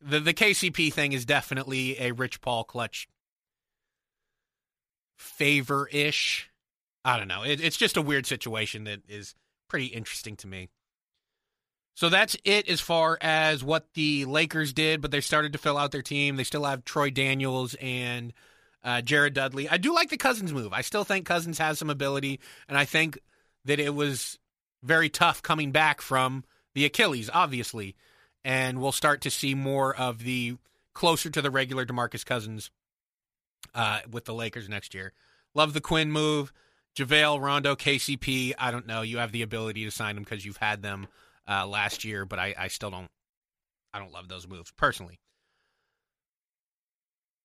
The 0.00 0.20
the 0.20 0.34
KCP 0.34 0.92
thing 0.92 1.12
is 1.12 1.24
definitely 1.24 1.98
a 1.98 2.12
Rich 2.12 2.42
Paul 2.42 2.64
Klutch 2.64 3.08
favor 5.16 5.88
ish 5.90 6.50
I 7.04 7.18
don't 7.18 7.28
know. 7.28 7.42
It, 7.42 7.60
it's 7.60 7.76
just 7.76 7.96
a 7.96 8.02
weird 8.02 8.26
situation 8.26 8.84
that 8.84 9.00
is 9.08 9.34
pretty 9.68 9.86
interesting 9.86 10.36
to 10.36 10.46
me. 10.46 10.68
So 11.94 12.08
that's 12.08 12.36
it 12.44 12.68
as 12.68 12.80
far 12.80 13.18
as 13.20 13.62
what 13.62 13.86
the 13.94 14.24
Lakers 14.24 14.72
did, 14.72 15.02
but 15.02 15.10
they 15.10 15.20
started 15.20 15.52
to 15.52 15.58
fill 15.58 15.76
out 15.76 15.90
their 15.92 16.02
team. 16.02 16.36
They 16.36 16.44
still 16.44 16.64
have 16.64 16.84
Troy 16.84 17.10
Daniels 17.10 17.74
and 17.80 18.32
uh, 18.82 19.02
Jared 19.02 19.34
Dudley. 19.34 19.68
I 19.68 19.76
do 19.76 19.94
like 19.94 20.08
the 20.08 20.16
Cousins 20.16 20.52
move. 20.52 20.72
I 20.72 20.80
still 20.80 21.04
think 21.04 21.26
Cousins 21.26 21.58
has 21.58 21.78
some 21.78 21.90
ability, 21.90 22.40
and 22.68 22.78
I 22.78 22.84
think 22.84 23.18
that 23.64 23.78
it 23.78 23.94
was 23.94 24.38
very 24.82 25.08
tough 25.08 25.42
coming 25.42 25.70
back 25.70 26.00
from 26.00 26.44
the 26.74 26.84
Achilles, 26.84 27.30
obviously. 27.32 27.94
And 28.44 28.80
we'll 28.80 28.92
start 28.92 29.20
to 29.22 29.30
see 29.30 29.54
more 29.54 29.94
of 29.94 30.24
the 30.24 30.56
closer 30.94 31.30
to 31.30 31.42
the 31.42 31.50
regular 31.50 31.86
Demarcus 31.86 32.24
Cousins 32.24 32.70
uh, 33.74 34.00
with 34.10 34.24
the 34.24 34.34
Lakers 34.34 34.68
next 34.68 34.94
year. 34.94 35.12
Love 35.54 35.74
the 35.74 35.80
Quinn 35.80 36.10
move. 36.10 36.52
JaVale, 36.96 37.40
Rondo, 37.40 37.74
KCP, 37.74 38.52
I 38.58 38.70
don't 38.70 38.86
know. 38.86 39.02
You 39.02 39.18
have 39.18 39.32
the 39.32 39.42
ability 39.42 39.84
to 39.84 39.90
sign 39.90 40.14
them 40.14 40.24
because 40.24 40.44
you've 40.44 40.58
had 40.58 40.82
them 40.82 41.06
uh, 41.48 41.66
last 41.66 42.04
year, 42.04 42.26
but 42.26 42.38
I, 42.38 42.54
I 42.58 42.68
still 42.68 42.90
don't 42.90 43.10
I 43.94 43.98
don't 43.98 44.12
love 44.12 44.28
those 44.28 44.46
moves 44.48 44.70
personally. 44.72 45.18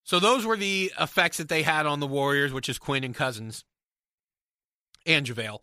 So 0.03 0.19
those 0.19 0.45
were 0.45 0.55
the 0.57 0.91
effects 0.99 1.37
that 1.37 1.49
they 1.49 1.63
had 1.63 1.85
on 1.85 1.99
the 1.99 2.07
Warriors, 2.07 2.53
which 2.53 2.69
is 2.69 2.77
Quinn 2.79 3.03
and 3.03 3.13
Cousins 3.15 3.65
and 5.05 5.25
JaVale. 5.25 5.59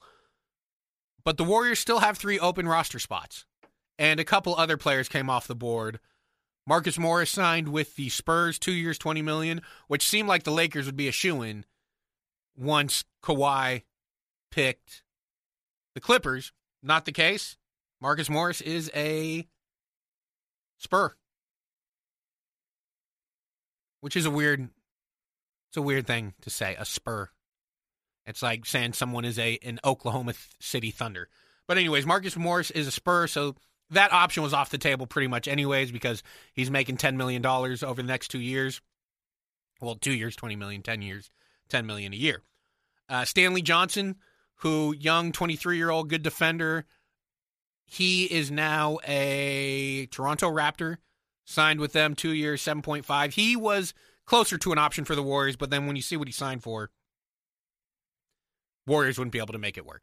But 1.25 1.39
the 1.39 1.45
Warriors 1.45 1.79
still 1.79 2.01
have 2.01 2.19
three 2.19 2.39
open 2.39 2.69
roster 2.69 2.99
spots. 2.99 3.47
and 3.99 4.19
a 4.19 4.25
couple 4.25 4.55
other 4.57 4.77
players 4.77 5.09
came 5.09 5.31
off 5.31 5.47
the 5.47 5.55
board. 5.55 6.01
Marcus 6.67 6.99
Morris 6.99 7.31
signed 7.31 7.69
with 7.69 7.97
the 7.97 8.09
Spurs, 8.09 8.59
two 8.59 8.73
years, 8.73 8.99
twenty 8.99 9.23
million, 9.23 9.61
which 9.87 10.07
seemed 10.09 10.29
like 10.29 10.43
the 10.43 10.51
Lakers 10.51 10.87
would 10.87 10.97
be 10.97 11.09
a 11.09 11.13
shoe 11.13 11.43
in 11.43 11.65
once 12.57 13.05
Kawhi 13.23 13.83
picked 14.51 15.03
the 15.95 16.01
Clippers. 16.01 16.53
Not 16.83 17.05
the 17.05 17.13
case. 17.13 17.57
Marcus 18.01 18.29
Morris 18.29 18.61
is 18.61 18.91
a 18.95 19.47
Spur, 20.77 21.15
which 24.01 24.17
is 24.17 24.27
a 24.27 24.31
weird. 24.31 24.69
It's 25.71 25.77
a 25.79 25.83
weird 25.83 26.07
thing 26.07 26.35
to 26.43 26.51
say, 26.51 26.77
a 26.79 26.85
Spur. 26.85 27.31
It's 28.27 28.43
like 28.43 28.67
saying 28.67 28.93
someone 28.93 29.25
is 29.25 29.39
a 29.39 29.59
an 29.63 29.81
Oklahoma 29.85 30.35
City 30.61 30.91
Thunder. 30.91 31.29
But 31.67 31.79
anyways, 31.79 32.05
Marcus 32.05 32.37
Morris 32.37 32.71
is 32.71 32.87
a 32.87 32.91
Spur, 32.91 33.27
so 33.27 33.55
that 33.91 34.13
option 34.13 34.43
was 34.43 34.53
off 34.53 34.71
the 34.71 34.79
table 34.79 35.07
pretty 35.07 35.29
much 35.29 35.49
anyways 35.49 35.91
because 35.91 36.23
he's 36.53 36.71
making 36.71 36.99
$10 36.99 37.17
million 37.17 37.45
over 37.45 37.95
the 37.95 38.03
next 38.03 38.29
two 38.29 38.41
years. 38.41 38.81
Well, 39.81 39.95
two 39.97 40.13
years, 40.13 40.37
20 40.37 40.57
million, 40.57 40.83
10 40.83 41.03
years, 41.03 41.31
10 41.75 41.87
million 41.87 42.13
a 42.13 42.17
year. 42.17 42.41
Uh, 43.09 43.25
Stanley 43.25 43.61
Johnson, 43.61 44.15
who 44.59 44.95
young 44.97 45.33
23 45.33 45.77
year 45.77 45.91
old 45.91 46.09
good 46.09 46.23
defender, 46.23 46.85
he 47.85 48.27
is 48.27 48.49
now 48.49 48.99
a 49.05 50.07
Toronto 50.13 50.49
Raptor, 50.53 50.99
signed 51.45 51.81
with 51.81 51.93
them 51.93 52.15
two 52.15 52.33
years, 52.33 52.63
7.5. 52.63 53.33
He 53.33 53.57
was 53.57 53.93
closer 54.25 54.57
to 54.57 54.71
an 54.71 54.79
option 54.79 55.05
for 55.05 55.17
the 55.17 55.23
Warriors, 55.23 55.57
but 55.57 55.71
then 55.71 55.89
when 55.89 55.97
you 55.97 56.03
see 56.03 56.17
what 56.17 56.29
he 56.29 56.33
signed 56.33 56.63
for, 56.63 56.93
Warriors 58.87 59.19
wouldn't 59.19 59.33
be 59.33 59.41
able 59.41 59.53
to 59.53 59.59
make 59.59 59.77
it 59.77 59.85
work. 59.85 60.03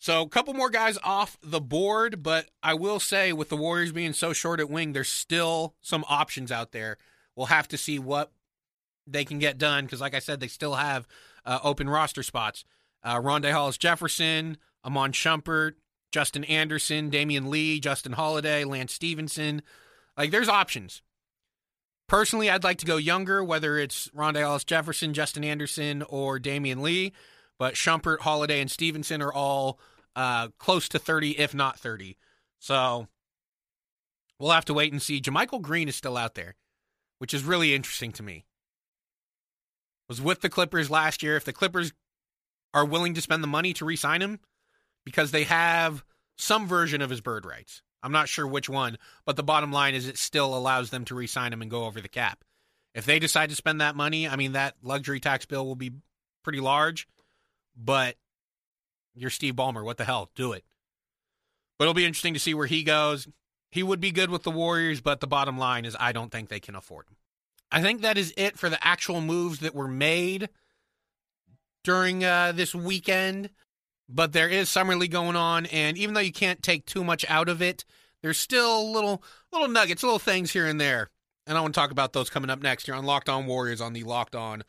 So, 0.00 0.22
a 0.22 0.28
couple 0.28 0.54
more 0.54 0.70
guys 0.70 0.98
off 1.04 1.38
the 1.40 1.60
board, 1.60 2.24
but 2.24 2.48
I 2.64 2.74
will 2.74 2.98
say, 2.98 3.32
with 3.32 3.48
the 3.48 3.56
Warriors 3.56 3.92
being 3.92 4.12
so 4.12 4.32
short 4.32 4.58
at 4.58 4.68
wing, 4.68 4.92
there's 4.92 5.08
still 5.08 5.76
some 5.80 6.04
options 6.08 6.50
out 6.50 6.72
there. 6.72 6.96
We'll 7.36 7.46
have 7.46 7.68
to 7.68 7.78
see 7.78 8.00
what 8.00 8.32
they 9.06 9.24
can 9.24 9.38
get 9.38 9.58
done 9.58 9.84
because, 9.84 10.00
like 10.00 10.14
I 10.14 10.20
said, 10.20 10.40
they 10.40 10.48
still 10.48 10.74
have 10.74 11.06
uh, 11.44 11.58
open 11.62 11.88
roster 11.88 12.22
spots. 12.22 12.64
Uh, 13.02 13.20
Rondae 13.20 13.52
Hollis 13.52 13.78
Jefferson, 13.78 14.58
Iman 14.84 15.12
Shumpert, 15.12 15.72
Justin 16.12 16.44
Anderson, 16.44 17.10
Damion 17.10 17.48
Lee, 17.48 17.80
Justin 17.80 18.12
Holiday, 18.12 18.64
Lance 18.64 18.92
Stephenson. 18.92 19.62
Like, 20.16 20.30
there's 20.30 20.48
options. 20.48 21.02
Personally, 22.08 22.50
I'd 22.50 22.64
like 22.64 22.78
to 22.78 22.86
go 22.86 22.98
younger, 22.98 23.42
whether 23.42 23.78
it's 23.78 24.08
Rondae 24.08 24.44
Hollis 24.44 24.64
Jefferson, 24.64 25.14
Justin 25.14 25.44
Anderson, 25.44 26.02
or 26.02 26.38
Damion 26.38 26.82
Lee. 26.82 27.12
But 27.58 27.74
Shumpert, 27.74 28.20
Holiday, 28.20 28.60
and 28.60 28.70
Stephenson 28.70 29.22
are 29.22 29.32
all 29.32 29.80
uh, 30.14 30.48
close 30.58 30.88
to 30.90 30.98
30, 30.98 31.38
if 31.38 31.54
not 31.54 31.78
30. 31.78 32.18
So 32.58 33.08
we'll 34.38 34.50
have 34.50 34.64
to 34.66 34.74
wait 34.74 34.92
and 34.92 35.00
see. 35.00 35.20
JaMychal 35.20 35.62
Green 35.62 35.88
is 35.88 35.96
still 35.96 36.16
out 36.16 36.34
there, 36.34 36.56
which 37.18 37.32
is 37.32 37.44
really 37.44 37.74
interesting 37.74 38.12
to 38.12 38.22
me. 38.22 38.44
Was 40.12 40.20
with 40.20 40.42
the 40.42 40.50
Clippers 40.50 40.90
last 40.90 41.22
year. 41.22 41.36
If 41.36 41.46
the 41.46 41.54
Clippers 41.54 41.90
are 42.74 42.84
willing 42.84 43.14
to 43.14 43.22
spend 43.22 43.42
the 43.42 43.48
money 43.48 43.72
to 43.72 43.86
re-sign 43.86 44.20
him, 44.20 44.40
because 45.06 45.30
they 45.30 45.44
have 45.44 46.04
some 46.36 46.68
version 46.68 47.00
of 47.00 47.08
his 47.08 47.22
bird 47.22 47.46
rights. 47.46 47.80
I'm 48.02 48.12
not 48.12 48.28
sure 48.28 48.46
which 48.46 48.68
one, 48.68 48.98
but 49.24 49.36
the 49.36 49.42
bottom 49.42 49.72
line 49.72 49.94
is 49.94 50.06
it 50.06 50.18
still 50.18 50.54
allows 50.54 50.90
them 50.90 51.06
to 51.06 51.14
re-sign 51.14 51.50
him 51.50 51.62
and 51.62 51.70
go 51.70 51.86
over 51.86 52.02
the 52.02 52.10
cap. 52.10 52.44
If 52.94 53.06
they 53.06 53.20
decide 53.20 53.48
to 53.48 53.56
spend 53.56 53.80
that 53.80 53.96
money, 53.96 54.28
I 54.28 54.36
mean 54.36 54.52
that 54.52 54.74
luxury 54.82 55.18
tax 55.18 55.46
bill 55.46 55.64
will 55.64 55.76
be 55.76 55.92
pretty 56.42 56.60
large, 56.60 57.08
but 57.74 58.16
you're 59.14 59.30
Steve 59.30 59.54
Ballmer. 59.54 59.82
What 59.82 59.96
the 59.96 60.04
hell? 60.04 60.30
Do 60.34 60.52
it. 60.52 60.62
But 61.78 61.84
it'll 61.84 61.94
be 61.94 62.04
interesting 62.04 62.34
to 62.34 62.40
see 62.40 62.52
where 62.52 62.66
he 62.66 62.82
goes. 62.82 63.26
He 63.70 63.82
would 63.82 64.00
be 64.00 64.10
good 64.10 64.28
with 64.28 64.42
the 64.42 64.50
Warriors, 64.50 65.00
but 65.00 65.20
the 65.20 65.26
bottom 65.26 65.56
line 65.56 65.86
is 65.86 65.96
I 65.98 66.12
don't 66.12 66.30
think 66.30 66.50
they 66.50 66.60
can 66.60 66.74
afford 66.74 67.06
him. 67.06 67.16
I 67.72 67.80
think 67.80 68.02
that 68.02 68.18
is 68.18 68.34
it 68.36 68.58
for 68.58 68.68
the 68.68 68.84
actual 68.86 69.20
moves 69.20 69.60
that 69.60 69.74
were 69.74 69.88
made 69.88 70.50
during 71.82 72.22
uh, 72.22 72.52
this 72.52 72.74
weekend. 72.74 73.50
But 74.08 74.32
there 74.32 74.48
is 74.48 74.68
summer 74.68 74.94
league 74.94 75.10
going 75.10 75.36
on, 75.36 75.64
and 75.66 75.96
even 75.96 76.14
though 76.14 76.20
you 76.20 76.32
can't 76.32 76.62
take 76.62 76.84
too 76.84 77.02
much 77.02 77.24
out 77.30 77.48
of 77.48 77.62
it, 77.62 77.84
there's 78.22 78.38
still 78.38 78.92
little 78.92 79.22
little 79.52 79.68
nuggets, 79.68 80.02
little 80.02 80.18
things 80.18 80.52
here 80.52 80.66
and 80.66 80.78
there. 80.78 81.08
And 81.46 81.56
I 81.56 81.60
want 81.62 81.74
to 81.74 81.80
talk 81.80 81.90
about 81.90 82.12
those 82.12 82.28
coming 82.28 82.50
up 82.50 82.62
next. 82.62 82.86
You're 82.86 82.96
on 82.96 83.06
Locked 83.06 83.30
On 83.30 83.46
Warriors 83.46 83.80
on 83.80 83.94
the 83.94 84.04
Locked 84.04 84.36
On 84.36 84.62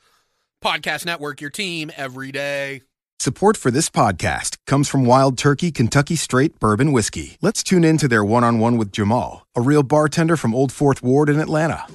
Podcast 0.63 1.05
Network, 1.05 1.41
your 1.41 1.49
team 1.49 1.91
every 1.97 2.31
day. 2.31 2.81
Support 3.19 3.57
for 3.57 3.69
this 3.69 3.89
podcast 3.89 4.57
comes 4.65 4.89
from 4.89 5.05
Wild 5.05 5.37
Turkey 5.37 5.71
Kentucky 5.71 6.15
Straight 6.15 6.59
Bourbon 6.59 6.91
Whiskey. 6.91 7.37
Let's 7.41 7.63
tune 7.63 7.83
in 7.83 7.97
to 7.97 8.07
their 8.07 8.23
one 8.23 8.43
on 8.43 8.59
one 8.59 8.77
with 8.77 8.91
Jamal, 8.91 9.45
a 9.55 9.61
real 9.61 9.83
bartender 9.83 10.35
from 10.35 10.55
Old 10.55 10.71
Fourth 10.71 11.03
Ward 11.03 11.29
in 11.29 11.39
Atlanta. 11.39 11.85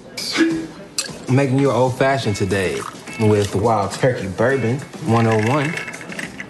I'm 1.28 1.36
making 1.36 1.58
you 1.58 1.68
an 1.68 1.76
old 1.76 1.98
fashioned 1.98 2.36
today 2.36 2.80
with 3.20 3.54
Wild 3.54 3.92
Turkey 3.92 4.28
Bourbon 4.28 4.78
101. 4.78 5.74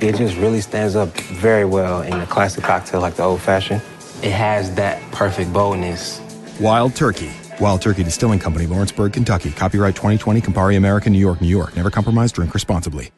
It 0.01 0.15
just 0.15 0.37
really 0.37 0.61
stands 0.61 0.95
up 0.95 1.09
very 1.19 1.65
well 1.65 2.03
in 2.03 2.13
a 2.13 2.27
classic 2.27 2.63
cocktail 2.63 3.01
like 3.01 3.17
the 3.17 3.25
old 3.25 3.41
fashioned. 3.41 3.83
It 4.23 4.31
has 4.31 4.73
that 4.77 5.03
perfect 5.11 5.53
boldness. 5.53 6.21
Wild 6.61 6.95
Turkey. 6.95 7.33
Wild 7.61 7.83
Turkey 7.83 8.05
Distilling 8.05 8.39
Company, 8.39 8.67
Lawrenceburg, 8.67 9.15
Kentucky. 9.15 9.51
Copyright 9.51 9.97
2020, 9.97 10.41
Campari 10.43 10.77
American, 10.77 11.13
New 11.13 11.19
York, 11.19 11.41
New 11.41 11.49
York. 11.49 11.75
Never 11.75 11.91
compromise, 11.91 12.31
drink 12.31 12.55
responsibly. 12.55 13.11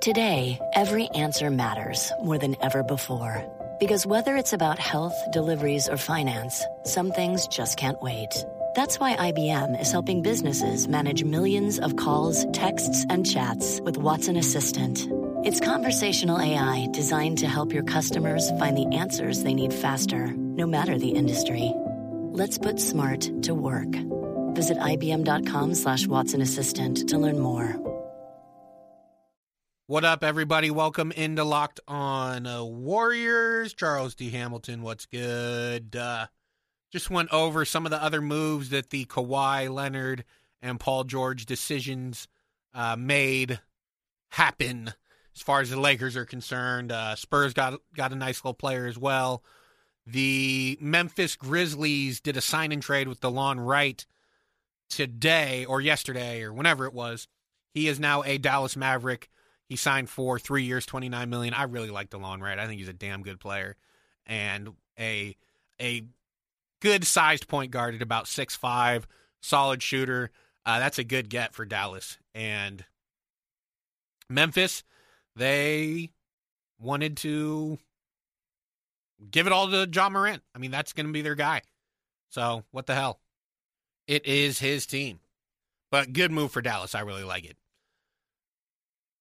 Today, 0.00 0.60
every 0.74 1.08
answer 1.08 1.50
matters 1.50 2.12
more 2.22 2.38
than 2.38 2.54
ever 2.62 2.84
before. 2.84 3.44
Because 3.80 4.06
whether 4.06 4.36
it's 4.36 4.52
about 4.52 4.78
health, 4.78 5.14
deliveries, 5.32 5.88
or 5.88 5.96
finance, 5.96 6.64
some 6.84 7.10
things 7.10 7.48
just 7.48 7.76
can't 7.76 8.00
wait. 8.00 8.32
That's 8.74 8.98
why 8.98 9.14
IBM 9.16 9.78
is 9.82 9.92
helping 9.92 10.22
businesses 10.22 10.88
manage 10.88 11.24
millions 11.24 11.78
of 11.78 11.96
calls, 11.96 12.50
texts, 12.54 13.04
and 13.10 13.26
chats 13.30 13.82
with 13.82 13.98
Watson 13.98 14.38
Assistant. 14.38 15.08
It's 15.44 15.60
conversational 15.60 16.40
AI 16.40 16.88
designed 16.90 17.36
to 17.38 17.48
help 17.48 17.74
your 17.74 17.82
customers 17.82 18.50
find 18.58 18.74
the 18.74 18.86
answers 18.96 19.42
they 19.42 19.52
need 19.52 19.74
faster, 19.74 20.28
no 20.34 20.66
matter 20.66 20.98
the 20.98 21.10
industry. 21.10 21.70
Let's 22.32 22.56
put 22.56 22.80
smart 22.80 23.28
to 23.42 23.54
work. 23.54 23.92
Visit 24.54 24.78
IBM.com 24.78 25.74
slash 25.74 26.06
Watson 26.06 26.40
Assistant 26.40 27.10
to 27.10 27.18
learn 27.18 27.38
more. 27.38 27.76
What 29.86 30.06
up, 30.06 30.24
everybody? 30.24 30.70
Welcome 30.70 31.12
into 31.12 31.44
Locked 31.44 31.80
On 31.88 32.46
Warriors. 32.82 33.74
Charles 33.74 34.14
T. 34.14 34.30
Hamilton, 34.30 34.80
what's 34.80 35.04
good? 35.04 35.94
Uh, 35.94 36.28
just 36.92 37.10
went 37.10 37.32
over 37.32 37.64
some 37.64 37.86
of 37.86 37.90
the 37.90 38.02
other 38.02 38.20
moves 38.20 38.68
that 38.68 38.90
the 38.90 39.06
Kawhi 39.06 39.72
Leonard 39.72 40.24
and 40.60 40.78
Paul 40.78 41.04
George 41.04 41.46
decisions 41.46 42.28
uh, 42.74 42.96
made 42.96 43.58
happen 44.28 44.92
as 45.34 45.42
far 45.42 45.60
as 45.60 45.70
the 45.70 45.80
Lakers 45.80 46.16
are 46.16 46.26
concerned. 46.26 46.92
Uh, 46.92 47.16
Spurs 47.16 47.54
got 47.54 47.80
got 47.96 48.12
a 48.12 48.16
nice 48.16 48.44
little 48.44 48.54
player 48.54 48.86
as 48.86 48.98
well. 48.98 49.42
The 50.06 50.76
Memphis 50.80 51.36
Grizzlies 51.36 52.20
did 52.20 52.36
a 52.36 52.40
sign 52.40 52.72
and 52.72 52.82
trade 52.82 53.08
with 53.08 53.20
DeLon 53.20 53.64
Wright 53.64 54.04
today 54.90 55.64
or 55.64 55.80
yesterday 55.80 56.42
or 56.42 56.52
whenever 56.52 56.86
it 56.86 56.92
was. 56.92 57.28
He 57.72 57.88
is 57.88 57.98
now 57.98 58.22
a 58.24 58.36
Dallas 58.36 58.76
Maverick. 58.76 59.30
He 59.68 59.76
signed 59.76 60.10
for 60.10 60.38
three 60.38 60.64
years, 60.64 60.84
twenty 60.84 61.08
nine 61.08 61.30
million. 61.30 61.54
I 61.54 61.62
really 61.62 61.90
like 61.90 62.10
DeLon 62.10 62.40
Wright. 62.40 62.58
I 62.58 62.66
think 62.66 62.78
he's 62.80 62.88
a 62.88 62.92
damn 62.92 63.22
good 63.22 63.40
player 63.40 63.76
and 64.26 64.74
a 64.98 65.36
a 65.80 66.04
good 66.82 67.04
sized 67.06 67.48
point 67.48 67.70
guard 67.70 67.94
at 67.94 68.02
about 68.02 68.28
six 68.28 68.54
five, 68.56 69.06
solid 69.40 69.82
shooter. 69.82 70.30
Uh, 70.66 70.80
that's 70.80 70.98
a 70.98 71.04
good 71.04 71.30
get 71.30 71.54
for 71.54 71.64
Dallas 71.64 72.18
and 72.34 72.84
Memphis. 74.28 74.82
They 75.36 76.10
wanted 76.78 77.16
to 77.18 77.78
give 79.30 79.46
it 79.46 79.52
all 79.52 79.70
to 79.70 79.88
Ja 79.90 80.10
Morant. 80.10 80.42
I 80.54 80.58
mean, 80.58 80.70
that's 80.70 80.92
going 80.92 81.06
to 81.06 81.12
be 81.12 81.22
their 81.22 81.36
guy. 81.36 81.62
So 82.30 82.64
what 82.72 82.86
the 82.86 82.94
hell? 82.94 83.20
It 84.06 84.26
is 84.26 84.58
his 84.58 84.84
team. 84.86 85.20
But 85.90 86.12
good 86.12 86.32
move 86.32 86.50
for 86.50 86.62
Dallas. 86.62 86.94
I 86.94 87.00
really 87.00 87.24
like 87.24 87.44
it. 87.44 87.56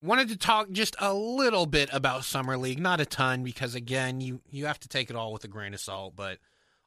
Wanted 0.02 0.30
to 0.30 0.38
talk 0.38 0.72
just 0.72 0.96
a 1.00 1.14
little 1.14 1.68
bit 1.68 1.90
about 1.94 2.24
Summer 2.24 2.58
League, 2.58 2.80
not 2.80 3.00
a 3.00 3.06
ton, 3.06 3.44
because 3.44 3.76
again, 3.76 4.20
you 4.20 4.42
you 4.50 4.66
have 4.66 4.80
to 4.80 4.88
take 4.88 5.12
it 5.12 5.16
all 5.16 5.32
with 5.32 5.44
a 5.44 5.48
grain 5.48 5.76
of 5.76 5.80
salt. 5.80 6.16
But 6.16 6.40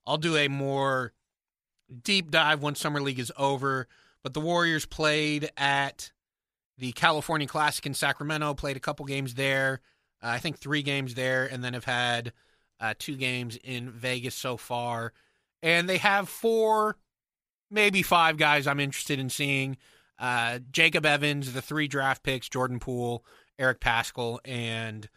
I'll 0.07 0.19
do 0.19 0.37
a 0.37 0.49
more 0.49 1.13
deep 2.03 2.31
dive 2.31 2.63
when 2.63 2.75
Summer 2.75 3.01
League 3.01 3.19
is 3.19 3.33
over. 3.37 3.89
But 4.23 4.35
the 4.35 4.41
Warriors 4.41 4.87
played 4.87 5.51
at 5.57 6.11
the 6.79 6.93
California 6.93 7.47
Classic 7.47 7.85
in 7.87 7.95
Sacramento, 7.95 8.55
played 8.55 8.77
a 8.77 8.81
couple 8.81 9.05
games 9.07 9.35
there. 9.35 9.81
Uh, 10.23 10.29
I 10.29 10.39
think 10.39 10.59
three 10.59 10.83
games 10.83 11.15
there, 11.15 11.45
and 11.45 11.63
then 11.63 11.75
have 11.75 11.85
had 11.85 12.33
uh, 12.81 12.95
two 12.99 13.17
games 13.17 13.59
in 13.63 13.91
Vegas 13.91 14.35
so 14.35 14.57
far. 14.57 15.13
And 15.63 15.89
they 15.89 15.99
have 15.99 16.29
four, 16.29 16.97
maybe 17.71 18.03
five 18.03 18.37
guys 18.37 18.67
I'm 18.67 18.81
interested 18.81 19.19
in 19.19 19.31
seeing. 19.31 19.77
Uh, 20.19 20.61
Jacob 20.71 21.05
Evans, 21.05 21.53
the 21.53 21.63
three 21.63 21.89
draft 21.89 22.23
picks, 22.23 22.49
Jordan 22.49 22.79
Poole, 22.79 23.25
Eric 23.59 23.81
Paschall, 23.81 24.39
and 24.45 25.09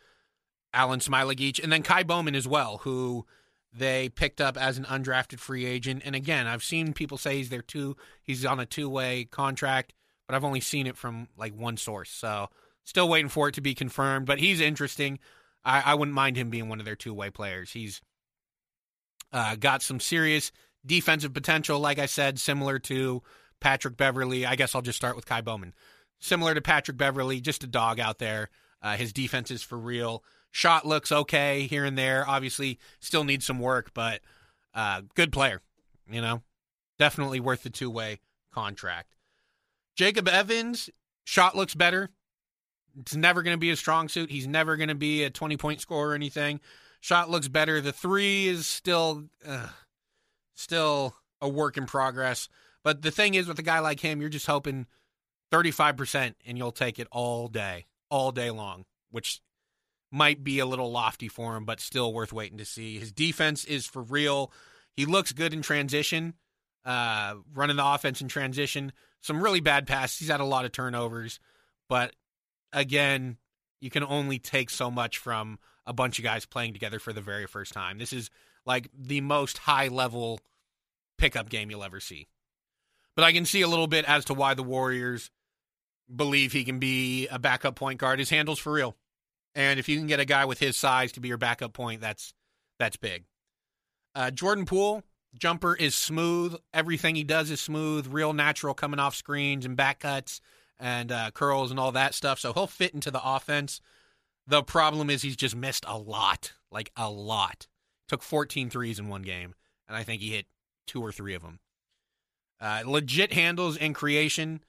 Alen 0.74 1.02
Smailagic, 1.08 1.64
and 1.64 1.72
then 1.72 1.84
Ky 1.84 2.04
Bowman 2.04 2.36
as 2.36 2.48
well, 2.48 2.80
who 2.80 3.26
they 3.74 4.10
picked 4.10 4.42
up 4.42 4.58
as 4.58 4.78
an 4.78 4.86
undrafted 4.86 5.40
free 5.40 5.66
agent. 5.66 6.02
And 6.06 6.16
again, 6.16 6.48
I've 6.48 6.64
seen 6.64 6.94
people 6.94 7.18
say 7.18 7.38
he's 7.38 7.50
their 7.50 7.62
two 7.62 7.96
he's 8.24 8.46
on 8.46 8.60
a 8.60 8.66
two 8.66 8.90
way 8.90 9.26
contract, 9.26 9.94
but 10.28 10.36
I've 10.36 10.44
only 10.44 10.62
seen 10.62 10.88
it 10.88 10.98
from 10.98 11.28
like 11.38 11.56
one 11.56 11.78
source. 11.78 12.10
So 12.10 12.50
still 12.84 13.10
waiting 13.10 13.30
for 13.30 13.50
it 13.50 13.56
to 13.56 13.62
be 13.62 13.76
confirmed. 13.76 14.26
But 14.26 14.40
he's 14.40 14.62
interesting. 14.62 15.20
I, 15.64 15.82
I 15.82 15.96
wouldn't 15.96 16.16
mind 16.16 16.38
him 16.38 16.50
being 16.50 16.70
one 16.70 16.80
of 16.80 16.86
their 16.86 16.96
two 16.96 17.14
way 17.14 17.30
players. 17.30 17.72
He's 17.72 18.02
uh, 19.34 19.56
got 19.56 19.82
some 19.82 20.00
serious 20.00 20.52
defensive 20.86 21.34
potential, 21.34 21.80
like 21.80 22.00
I 22.00 22.06
said, 22.06 22.40
similar 22.40 22.80
to 22.80 23.22
Patrick 23.60 23.98
Beverley. 23.98 24.46
I 24.46 24.56
guess 24.56 24.74
I'll 24.74 24.82
just 24.82 24.98
start 24.98 25.16
with 25.16 25.28
Ky 25.28 25.42
Bowman. 25.42 25.74
Similar 26.20 26.56
to 26.56 26.62
Patrick 26.62 26.98
Beverley, 26.98 27.42
just 27.42 27.64
a 27.64 27.68
dog 27.68 28.00
out 28.00 28.20
there. 28.20 28.50
Uh, 28.82 28.96
his 28.96 29.14
defense 29.14 29.52
is 29.52 29.62
for 29.62 29.78
real. 29.78 30.24
Shot 30.58 30.88
looks 30.88 31.12
okay 31.12 31.68
here 31.68 31.86
and 31.86 31.96
there. 31.96 32.28
Obviously, 32.28 32.80
still 33.00 33.24
needs 33.24 33.46
some 33.46 33.60
work, 33.60 33.92
but 33.94 34.22
uh, 34.74 35.04
good 35.14 35.32
player. 35.32 35.62
You 36.10 36.20
know, 36.20 36.42
definitely 36.98 37.40
worth 37.40 37.62
the 37.62 37.70
two 37.70 37.92
way 37.92 38.22
contract. 38.52 39.14
Jacob 39.96 40.28
Evans, 40.28 40.90
shot 41.26 41.56
looks 41.56 41.76
better. 41.76 42.10
It's 43.00 43.16
never 43.16 43.44
going 43.44 43.54
to 43.54 43.60
be 43.60 43.70
a 43.70 43.76
strong 43.76 44.10
suit. 44.10 44.32
He's 44.32 44.48
never 44.48 44.78
going 44.78 44.90
to 44.90 44.96
be 44.96 45.24
a 45.26 45.30
20 45.30 45.58
point 45.58 45.80
scorer 45.80 46.10
or 46.10 46.16
anything. 46.16 46.60
Shot 47.02 47.30
looks 47.30 47.48
better. 47.48 47.80
The 47.80 47.94
three 47.94 48.48
is 48.48 48.66
still, 48.66 49.26
uh, 49.46 49.68
still 50.56 51.14
a 51.40 51.48
work 51.48 51.78
in 51.78 51.86
progress. 51.86 52.50
But 52.84 53.04
the 53.04 53.12
thing 53.12 53.36
is, 53.36 53.48
with 53.48 53.60
a 53.60 53.62
guy 53.62 53.78
like 53.78 54.00
him, 54.00 54.22
you're 54.22 54.30
just 54.32 54.48
hoping 54.48 54.88
35% 55.52 56.34
and 56.48 56.58
you'll 56.58 56.72
take 56.72 56.98
it 56.98 57.08
all 57.12 57.48
day, 57.48 57.86
all 58.10 58.32
day 58.32 58.50
long, 58.50 58.86
which 59.12 59.40
might 60.12 60.44
be 60.44 60.60
a 60.60 60.66
little 60.66 60.92
lofty 60.92 61.28
for 61.28 61.56
him, 61.56 61.66
but 61.66 61.80
still 61.80 62.14
worth 62.14 62.32
waiting 62.32 62.58
to 62.58 62.66
see. 62.66 63.00
His 63.00 63.12
defense 63.12 63.66
is 63.66 63.86
for 63.86 64.02
real. 64.02 64.52
He 64.96 65.06
looks 65.06 65.32
good 65.32 65.54
in 65.54 65.62
transition, 65.62 66.34
uh, 66.86 67.36
running 67.54 67.78
the 67.78 67.86
offense 67.86 68.22
in 68.22 68.28
transition. 68.28 68.94
Some 69.22 69.42
really 69.42 69.60
bad 69.60 69.88
passes. 69.88 70.20
He's 70.20 70.30
had 70.30 70.40
a 70.40 70.46
lot 70.46 70.66
of 70.66 70.72
turnovers, 70.72 71.40
but 71.90 72.16
again, 72.72 73.38
you 73.80 73.90
can 73.90 74.04
only 74.04 74.40
take 74.40 74.70
so 74.70 74.90
much 74.90 75.18
from 75.18 75.60
a 75.86 75.94
bunch 75.94 76.20
of 76.20 76.24
guys 76.24 76.46
playing 76.46 76.74
together 76.74 77.00
for 77.00 77.14
the 77.14 77.22
very 77.22 77.46
first 77.46 77.74
time. 77.74 77.98
This 77.98 78.14
is 78.14 78.30
like 78.66 78.90
the 78.98 79.22
most 79.22 79.58
high 79.60 79.88
level 79.88 80.40
pickup 81.18 81.50
game 81.50 81.72
you'll 81.72 81.84
ever 81.84 82.00
see. 82.00 82.28
But 83.16 83.26
I 83.26 83.32
can 83.32 83.46
see 83.46 83.62
a 83.62 83.68
little 83.68 83.88
bit 83.88 84.06
as 84.06 84.26
to 84.26 84.34
why 84.34 84.54
the 84.54 84.64
Warriors 84.64 85.32
believe 86.14 86.52
he 86.52 86.64
can 86.64 86.80
be 86.80 87.28
a 87.28 87.40
backup 87.40 87.76
point 87.76 88.00
guard. 88.00 88.20
His 88.20 88.30
handles 88.30 88.60
for 88.60 88.72
real. 88.72 88.96
And 89.58 89.80
if 89.80 89.90
you 89.90 89.98
can 89.98 90.06
get 90.06 90.20
a 90.20 90.26
guy 90.26 90.46
with 90.46 90.60
his 90.60 90.78
size 90.78 91.12
to 91.14 91.20
be 91.20 91.30
your 91.30 91.40
backup 91.40 91.74
point, 91.74 92.00
that's 92.00 92.36
that's 92.78 92.96
big. 92.96 93.26
Uh, 94.14 94.30
Jordan 94.30 94.66
Poole 94.66 95.04
jumper 95.38 95.76
is 95.76 95.96
smooth. 95.96 96.56
Everything 96.76 97.16
he 97.16 97.24
does 97.24 97.50
is 97.50 97.60
smooth, 97.60 98.06
real 98.08 98.34
natural, 98.34 98.76
coming 98.76 99.00
off 99.00 99.16
screens 99.16 99.66
and 99.66 99.76
back 99.76 100.00
cuts 100.02 100.42
and 100.80 101.12
uh, 101.12 101.32
curls 101.32 101.72
and 101.72 101.80
all 101.80 101.92
that 101.92 102.14
stuff. 102.14 102.40
So 102.40 102.54
he'll 102.54 102.68
fit 102.68 102.94
into 102.94 103.10
the 103.10 103.22
offense. 103.24 103.82
The 104.46 104.62
problem 104.62 105.10
is 105.10 105.24
he's 105.24 105.36
just 105.36 105.56
missed 105.56 105.86
a 105.88 105.98
lot, 105.98 106.54
like 106.72 106.92
a 106.96 107.10
lot. 107.10 107.66
Took 108.08 108.22
14 108.22 108.70
threes 108.70 109.00
in 109.00 109.08
one 109.08 109.24
game, 109.24 109.56
and 109.88 109.98
I 109.98 110.04
think 110.04 110.22
he 110.22 110.30
hit 110.30 110.46
two 110.86 111.02
or 111.02 111.12
three 111.12 111.34
of 111.34 111.42
them. 111.42 111.60
Uh, 112.62 112.84
legit 112.86 113.34
handles 113.34 113.76
and 113.76 113.96
creation. 113.96 114.62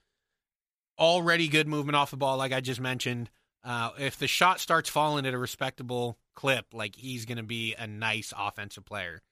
Already 0.98 1.46
good 1.46 1.68
movement 1.68 1.94
off 1.94 2.10
the 2.10 2.16
ball, 2.16 2.38
like 2.38 2.52
I 2.52 2.62
just 2.62 2.80
mentioned. 2.80 3.28
Uh, 3.64 3.90
if 3.98 4.16
the 4.16 4.26
shot 4.26 4.60
starts 4.60 4.88
falling 4.88 5.26
at 5.26 5.34
a 5.34 5.38
respectable 5.38 6.18
clip, 6.34 6.66
like 6.72 6.96
he's 6.96 7.24
going 7.24 7.38
to 7.38 7.44
be 7.44 7.74
a 7.74 7.86
nice 7.86 8.32
offensive 8.36 8.84
player. 8.84 9.22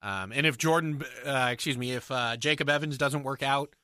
Um, 0.00 0.32
and 0.32 0.46
if 0.46 0.58
Jordan, 0.58 1.02
uh, 1.26 1.50
excuse 1.52 1.76
me, 1.76 1.92
if 1.92 2.10
uh, 2.10 2.36
Jacob 2.36 2.70
Evans 2.70 2.98
doesn't 2.98 3.24
work 3.24 3.42
out 3.42 3.74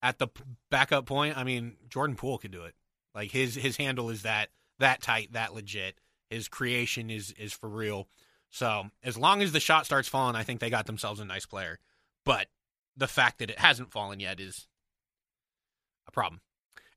at 0.00 0.18
the 0.18 0.28
backup 0.70 1.06
point, 1.06 1.36
I 1.36 1.44
mean 1.44 1.76
Jordan 1.88 2.16
Poole 2.16 2.38
could 2.38 2.52
do 2.52 2.62
it. 2.62 2.74
Like 3.14 3.32
his 3.32 3.56
his 3.56 3.76
handle 3.76 4.10
is 4.10 4.22
that 4.22 4.50
that 4.78 5.02
tight, 5.02 5.32
that 5.32 5.54
legit. 5.54 5.98
His 6.28 6.46
creation 6.46 7.10
is 7.10 7.32
is 7.32 7.52
for 7.52 7.68
real. 7.68 8.08
So 8.50 8.90
as 9.02 9.18
long 9.18 9.42
as 9.42 9.52
the 9.52 9.60
shot 9.60 9.86
starts 9.86 10.08
falling, 10.08 10.36
I 10.36 10.44
think 10.44 10.60
they 10.60 10.70
got 10.70 10.86
themselves 10.86 11.20
a 11.20 11.24
nice 11.24 11.46
player. 11.46 11.78
But 12.24 12.46
the 12.96 13.08
fact 13.08 13.38
that 13.38 13.50
it 13.50 13.58
hasn't 13.58 13.90
fallen 13.90 14.20
yet 14.20 14.38
is 14.38 14.68
a 16.06 16.12
problem. 16.12 16.40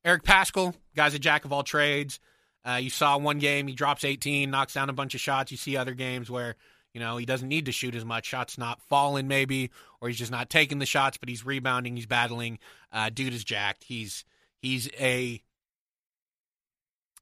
Eric 0.06 0.24
Paschall, 0.24 0.74
guy's 0.96 1.14
a 1.14 1.20
jack 1.20 1.46
of 1.46 1.54
all 1.54 1.64
trades. 1.64 2.20
Uh, 2.66 2.76
you 2.76 2.90
saw 2.90 3.18
one 3.18 3.40
game, 3.40 3.68
he 3.68 3.76
drops 3.76 4.04
18, 4.04 4.50
knocks 4.50 4.74
down 4.74 4.90
a 4.90 4.94
bunch 4.94 5.16
of 5.16 5.22
shots. 5.22 5.52
You 5.52 5.58
see 5.58 5.76
other 5.76 5.94
games 5.94 6.30
where, 6.30 6.56
you 6.94 7.00
know, 7.00 7.18
he 7.18 7.26
doesn't 7.26 7.48
need 7.48 7.66
to 7.66 7.72
shoot 7.72 7.96
as 7.96 8.06
much. 8.06 8.26
Shots 8.26 8.58
not 8.58 8.82
falling, 8.84 9.28
maybe, 9.28 9.72
or 10.02 10.08
he's 10.08 10.18
just 10.18 10.32
not 10.32 10.50
taking 10.50 10.80
the 10.80 10.86
shots, 10.86 11.18
but 11.18 11.30
he's 11.30 11.46
rebounding, 11.46 11.96
he's 11.96 12.06
battling. 12.06 12.60
Uh, 12.92 13.10
dude 13.10 13.34
is 13.34 13.44
jacked. 13.44 13.84
He's 13.84 14.24
he's 14.62 14.90
a 15.00 15.42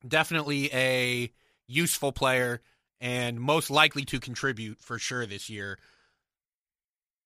definitely 0.08 0.70
a 0.74 1.32
useful 1.67 2.12
player 2.12 2.62
and 3.00 3.39
most 3.39 3.72
likely 3.72 4.06
to 4.06 4.20
contribute 4.20 4.80
for 4.80 5.00
sure 5.00 5.26
this 5.26 5.50
year. 5.50 5.80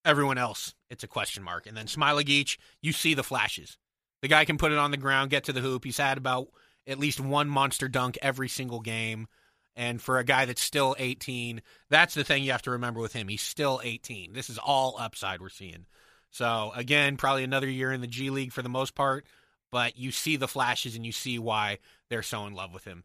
Everyone 0.05 0.37
else, 0.37 0.73
it's 0.89 1.03
a 1.03 1.07
question 1.07 1.43
mark. 1.43 1.65
And 1.65 1.75
then 1.75 1.87
Smailagic, 1.87 2.57
you 2.81 2.91
see 2.91 3.13
the 3.13 3.23
flashes. 3.23 3.77
The 4.21 4.27
guy 4.27 4.45
can 4.45 4.57
put 4.57 4.71
it 4.71 4.77
on 4.77 4.91
the 4.91 4.97
ground, 4.97 5.29
get 5.29 5.45
to 5.45 5.53
the 5.53 5.61
hoop. 5.61 5.83
He's 5.83 5.97
had 5.97 6.17
about 6.17 6.47
at 6.87 6.99
least 6.99 7.19
one 7.19 7.49
monster 7.49 7.87
dunk 7.87 8.17
every 8.21 8.49
single 8.49 8.79
game. 8.79 9.27
And 9.75 10.01
for 10.01 10.19
a 10.19 10.23
guy 10.23 10.45
that's 10.45 10.61
still 10.61 10.95
18, 10.97 11.61
that's 11.89 12.13
the 12.13 12.23
thing 12.23 12.43
you 12.43 12.51
have 12.51 12.61
to 12.63 12.71
remember 12.71 13.01
with 13.01 13.13
him. 13.13 13.27
He's 13.27 13.41
still 13.41 13.81
18. 13.83 14.33
This 14.33 14.49
is 14.49 14.57
all 14.57 14.95
upside 14.97 15.41
we're 15.41 15.49
seeing. 15.49 15.85
So, 16.31 16.71
again, 16.75 17.17
probably 17.17 17.43
another 17.43 17.69
year 17.69 17.91
in 17.91 18.01
the 18.01 18.07
G 18.07 18.29
League 18.29 18.53
for 18.53 18.61
the 18.61 18.69
most 18.69 18.95
part, 18.95 19.25
but 19.71 19.97
you 19.97 20.11
see 20.11 20.37
the 20.37 20.47
flashes 20.47 20.95
and 20.95 21.05
you 21.05 21.11
see 21.11 21.39
why 21.39 21.79
they're 22.09 22.23
so 22.23 22.45
in 22.45 22.53
love 22.53 22.73
with 22.73 22.85
him. 22.85 23.03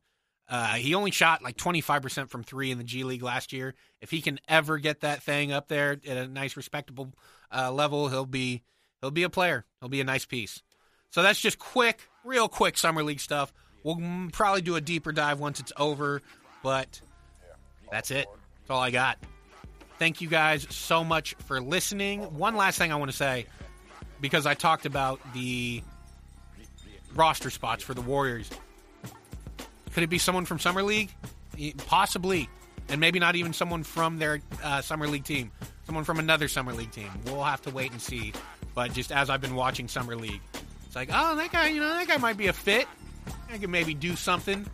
Uh, 0.48 0.74
he 0.74 0.96
only 0.96 1.12
shot 1.12 1.42
like 1.42 1.56
25% 1.56 2.28
from 2.28 2.42
three 2.42 2.72
in 2.72 2.78
the 2.78 2.84
G 2.84 3.04
League 3.04 3.22
last 3.22 3.52
year. 3.52 3.74
If 4.00 4.10
he 4.10 4.20
can 4.20 4.40
ever 4.48 4.78
get 4.78 5.00
that 5.00 5.22
thing 5.22 5.52
up 5.52 5.68
there 5.68 5.92
at 5.92 6.16
a 6.16 6.26
nice, 6.26 6.56
respectable 6.56 7.14
uh, 7.54 7.70
level, 7.72 8.08
he'll 8.08 8.26
be 8.26 8.62
he'll 9.00 9.12
be 9.12 9.22
a 9.22 9.30
player. 9.30 9.64
He'll 9.78 9.88
be 9.88 10.00
a 10.00 10.04
nice 10.04 10.26
piece. 10.26 10.60
So 11.10 11.22
that's 11.22 11.40
just 11.40 11.58
quick, 11.58 12.08
real 12.24 12.48
quick 12.48 12.78
summer 12.78 13.02
league 13.02 13.20
stuff. 13.20 13.52
We'll 13.82 14.00
probably 14.32 14.62
do 14.62 14.76
a 14.76 14.80
deeper 14.80 15.12
dive 15.12 15.40
once 15.40 15.60
it's 15.60 15.72
over, 15.76 16.22
but 16.62 17.00
that's 17.90 18.10
it. 18.10 18.26
That's 18.60 18.70
all 18.70 18.80
I 18.80 18.90
got. 18.90 19.18
Thank 19.98 20.20
you 20.20 20.28
guys 20.28 20.66
so 20.70 21.02
much 21.04 21.34
for 21.46 21.60
listening. 21.60 22.20
One 22.38 22.56
last 22.56 22.78
thing 22.78 22.92
I 22.92 22.96
want 22.96 23.10
to 23.10 23.16
say 23.16 23.46
because 24.20 24.46
I 24.46 24.54
talked 24.54 24.86
about 24.86 25.20
the 25.34 25.82
roster 27.14 27.50
spots 27.50 27.82
for 27.82 27.94
the 27.94 28.00
Warriors. 28.00 28.48
Could 29.92 30.04
it 30.04 30.10
be 30.10 30.18
someone 30.18 30.44
from 30.44 30.58
Summer 30.58 30.82
League? 30.82 31.10
Possibly. 31.86 32.48
And 32.88 33.00
maybe 33.00 33.18
not 33.18 33.36
even 33.36 33.52
someone 33.52 33.82
from 33.82 34.18
their 34.18 34.40
uh, 34.62 34.80
Summer 34.82 35.06
League 35.06 35.24
team. 35.24 35.50
Someone 35.84 36.04
from 36.04 36.18
another 36.18 36.48
Summer 36.48 36.72
League 36.72 36.92
team. 36.92 37.10
We'll 37.26 37.42
have 37.44 37.62
to 37.62 37.70
wait 37.70 37.92
and 37.92 38.00
see. 38.00 38.32
But 38.74 38.92
just 38.92 39.10
as 39.10 39.30
I've 39.30 39.40
been 39.40 39.54
watching 39.54 39.88
Summer 39.88 40.16
League, 40.16 40.40
it's 40.90 40.96
like, 40.96 41.10
oh, 41.12 41.36
that 41.36 41.52
guy, 41.52 41.68
you 41.68 41.78
know, 41.78 41.88
that 41.88 42.08
guy 42.08 42.16
might 42.16 42.36
be 42.36 42.48
a 42.48 42.52
fit. 42.52 42.84
I 43.48 43.58
could 43.58 43.70
maybe 43.70 43.94
do 43.94 44.16
something. 44.16 44.66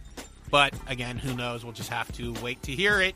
But 0.50 0.72
again, 0.87 1.18
who 1.18 1.35
knows? 1.35 1.62
We'll 1.62 1.74
just 1.74 1.90
have 1.90 2.11
to 2.12 2.33
wait 2.42 2.62
to 2.62 2.72
hear 2.72 3.02
it 3.02 3.14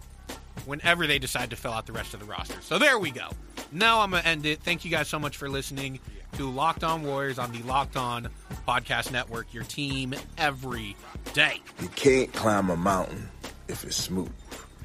whenever 0.66 1.06
they 1.06 1.18
decide 1.18 1.48
to 1.48 1.56
fill 1.56 1.72
out 1.72 1.86
the 1.86 1.94
rest 1.94 2.12
of 2.12 2.20
the 2.20 2.26
roster. 2.26 2.60
So 2.60 2.78
there 2.78 2.98
we 2.98 3.10
go. 3.10 3.30
Now 3.72 4.00
I'm 4.00 4.10
going 4.10 4.22
to 4.22 4.28
end 4.28 4.44
it. 4.44 4.60
Thank 4.60 4.84
you 4.84 4.90
guys 4.90 5.08
so 5.08 5.18
much 5.18 5.38
for 5.38 5.48
listening 5.48 5.98
to 6.36 6.50
Locked 6.50 6.84
On 6.84 7.02
Warriors 7.02 7.38
on 7.38 7.52
the 7.52 7.62
Locked 7.62 7.96
On 7.96 8.28
Podcast 8.68 9.12
Network, 9.12 9.54
your 9.54 9.64
team 9.64 10.14
every 10.36 10.94
day. 11.32 11.62
You 11.80 11.88
can't 11.88 12.30
climb 12.34 12.68
a 12.68 12.76
mountain 12.76 13.30
if 13.66 13.82
it's 13.82 13.96
smooth, 13.96 14.30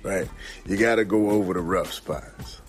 right? 0.03 0.29
You 0.65 0.77
got 0.77 0.95
to 0.95 1.03
go 1.03 1.31
over 1.31 1.53
the 1.53 1.59
rough 1.59 1.91
spots. 1.91 2.61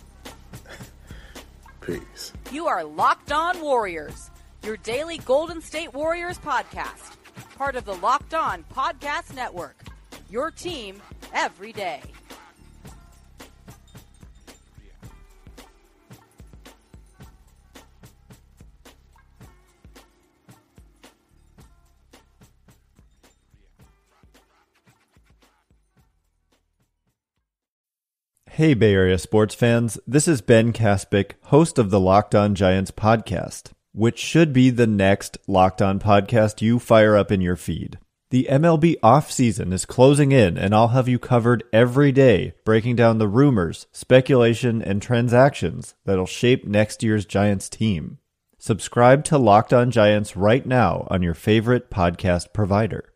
Peace. 1.83 2.33
You 2.51 2.67
are 2.67 2.83
Locked 2.83 3.31
On 3.31 3.61
Warriors 3.61 4.29
your 4.67 4.77
daily 4.79 5.19
Golden 5.19 5.61
State 5.61 5.95
Warriors 5.95 6.39
podcast, 6.39 7.17
part 7.57 7.77
of 7.77 7.85
the 7.85 7.95
Locked 7.95 8.35
On 8.35 8.65
Podcast 8.65 9.33
Network. 9.33 9.77
Your 10.29 10.51
team 10.51 11.01
every 11.33 11.73
day. 11.73 12.03
Hey, 28.51 28.75
Bay 28.75 28.95
Area 28.95 29.19
sports 29.19 29.55
fans. 29.55 29.99
This 30.09 30.27
is 30.27 30.41
Ben 30.41 30.73
Kaspick, 30.73 31.33
host 31.45 31.79
of 31.79 31.91
the 31.91 32.01
Locked 32.01 32.35
On 32.35 32.55
Giants 32.57 32.91
podcast 32.91 33.76
which 33.97 34.19
should 34.19 34.53
be 34.53 34.69
the 34.69 34.87
next 34.87 35.39
Locked 35.47 35.81
On 35.81 35.99
podcast 35.99 36.61
you 36.61 36.79
fire 36.79 37.17
up 37.17 37.33
in 37.33 37.41
your 37.41 37.57
feed. 37.57 37.99
The 38.29 38.47
MLB 38.51 39.01
offseason 39.01 39.73
is 39.73 39.87
closing 39.87 40.33
in, 40.33 40.59
and 40.59 40.75
I'll 40.75 40.89
have 40.89 41.09
you 41.09 41.19
covered 41.19 41.65
every 41.73 42.13
day, 42.13 42.53
breaking 42.65 42.97
down 42.97 43.17
the 43.17 43.27
rumors, 43.27 43.87
speculation, 43.93 44.83
and 44.83 45.01
transactions 45.01 45.95
that'll 46.05 46.27
shape 46.27 46.67
next 46.67 47.03
year's 47.03 47.25
Giants 47.25 47.71
team. 47.71 48.19
Subscribe 48.59 49.25
to 49.25 49.39
Locked 49.39 49.73
On 49.73 49.91
Giants 49.91 50.37
right 50.37 50.67
now 50.67 51.07
on 51.09 51.23
your 51.23 51.35
favorite 51.35 51.91
podcast 51.91 52.53
provider. 52.53 53.16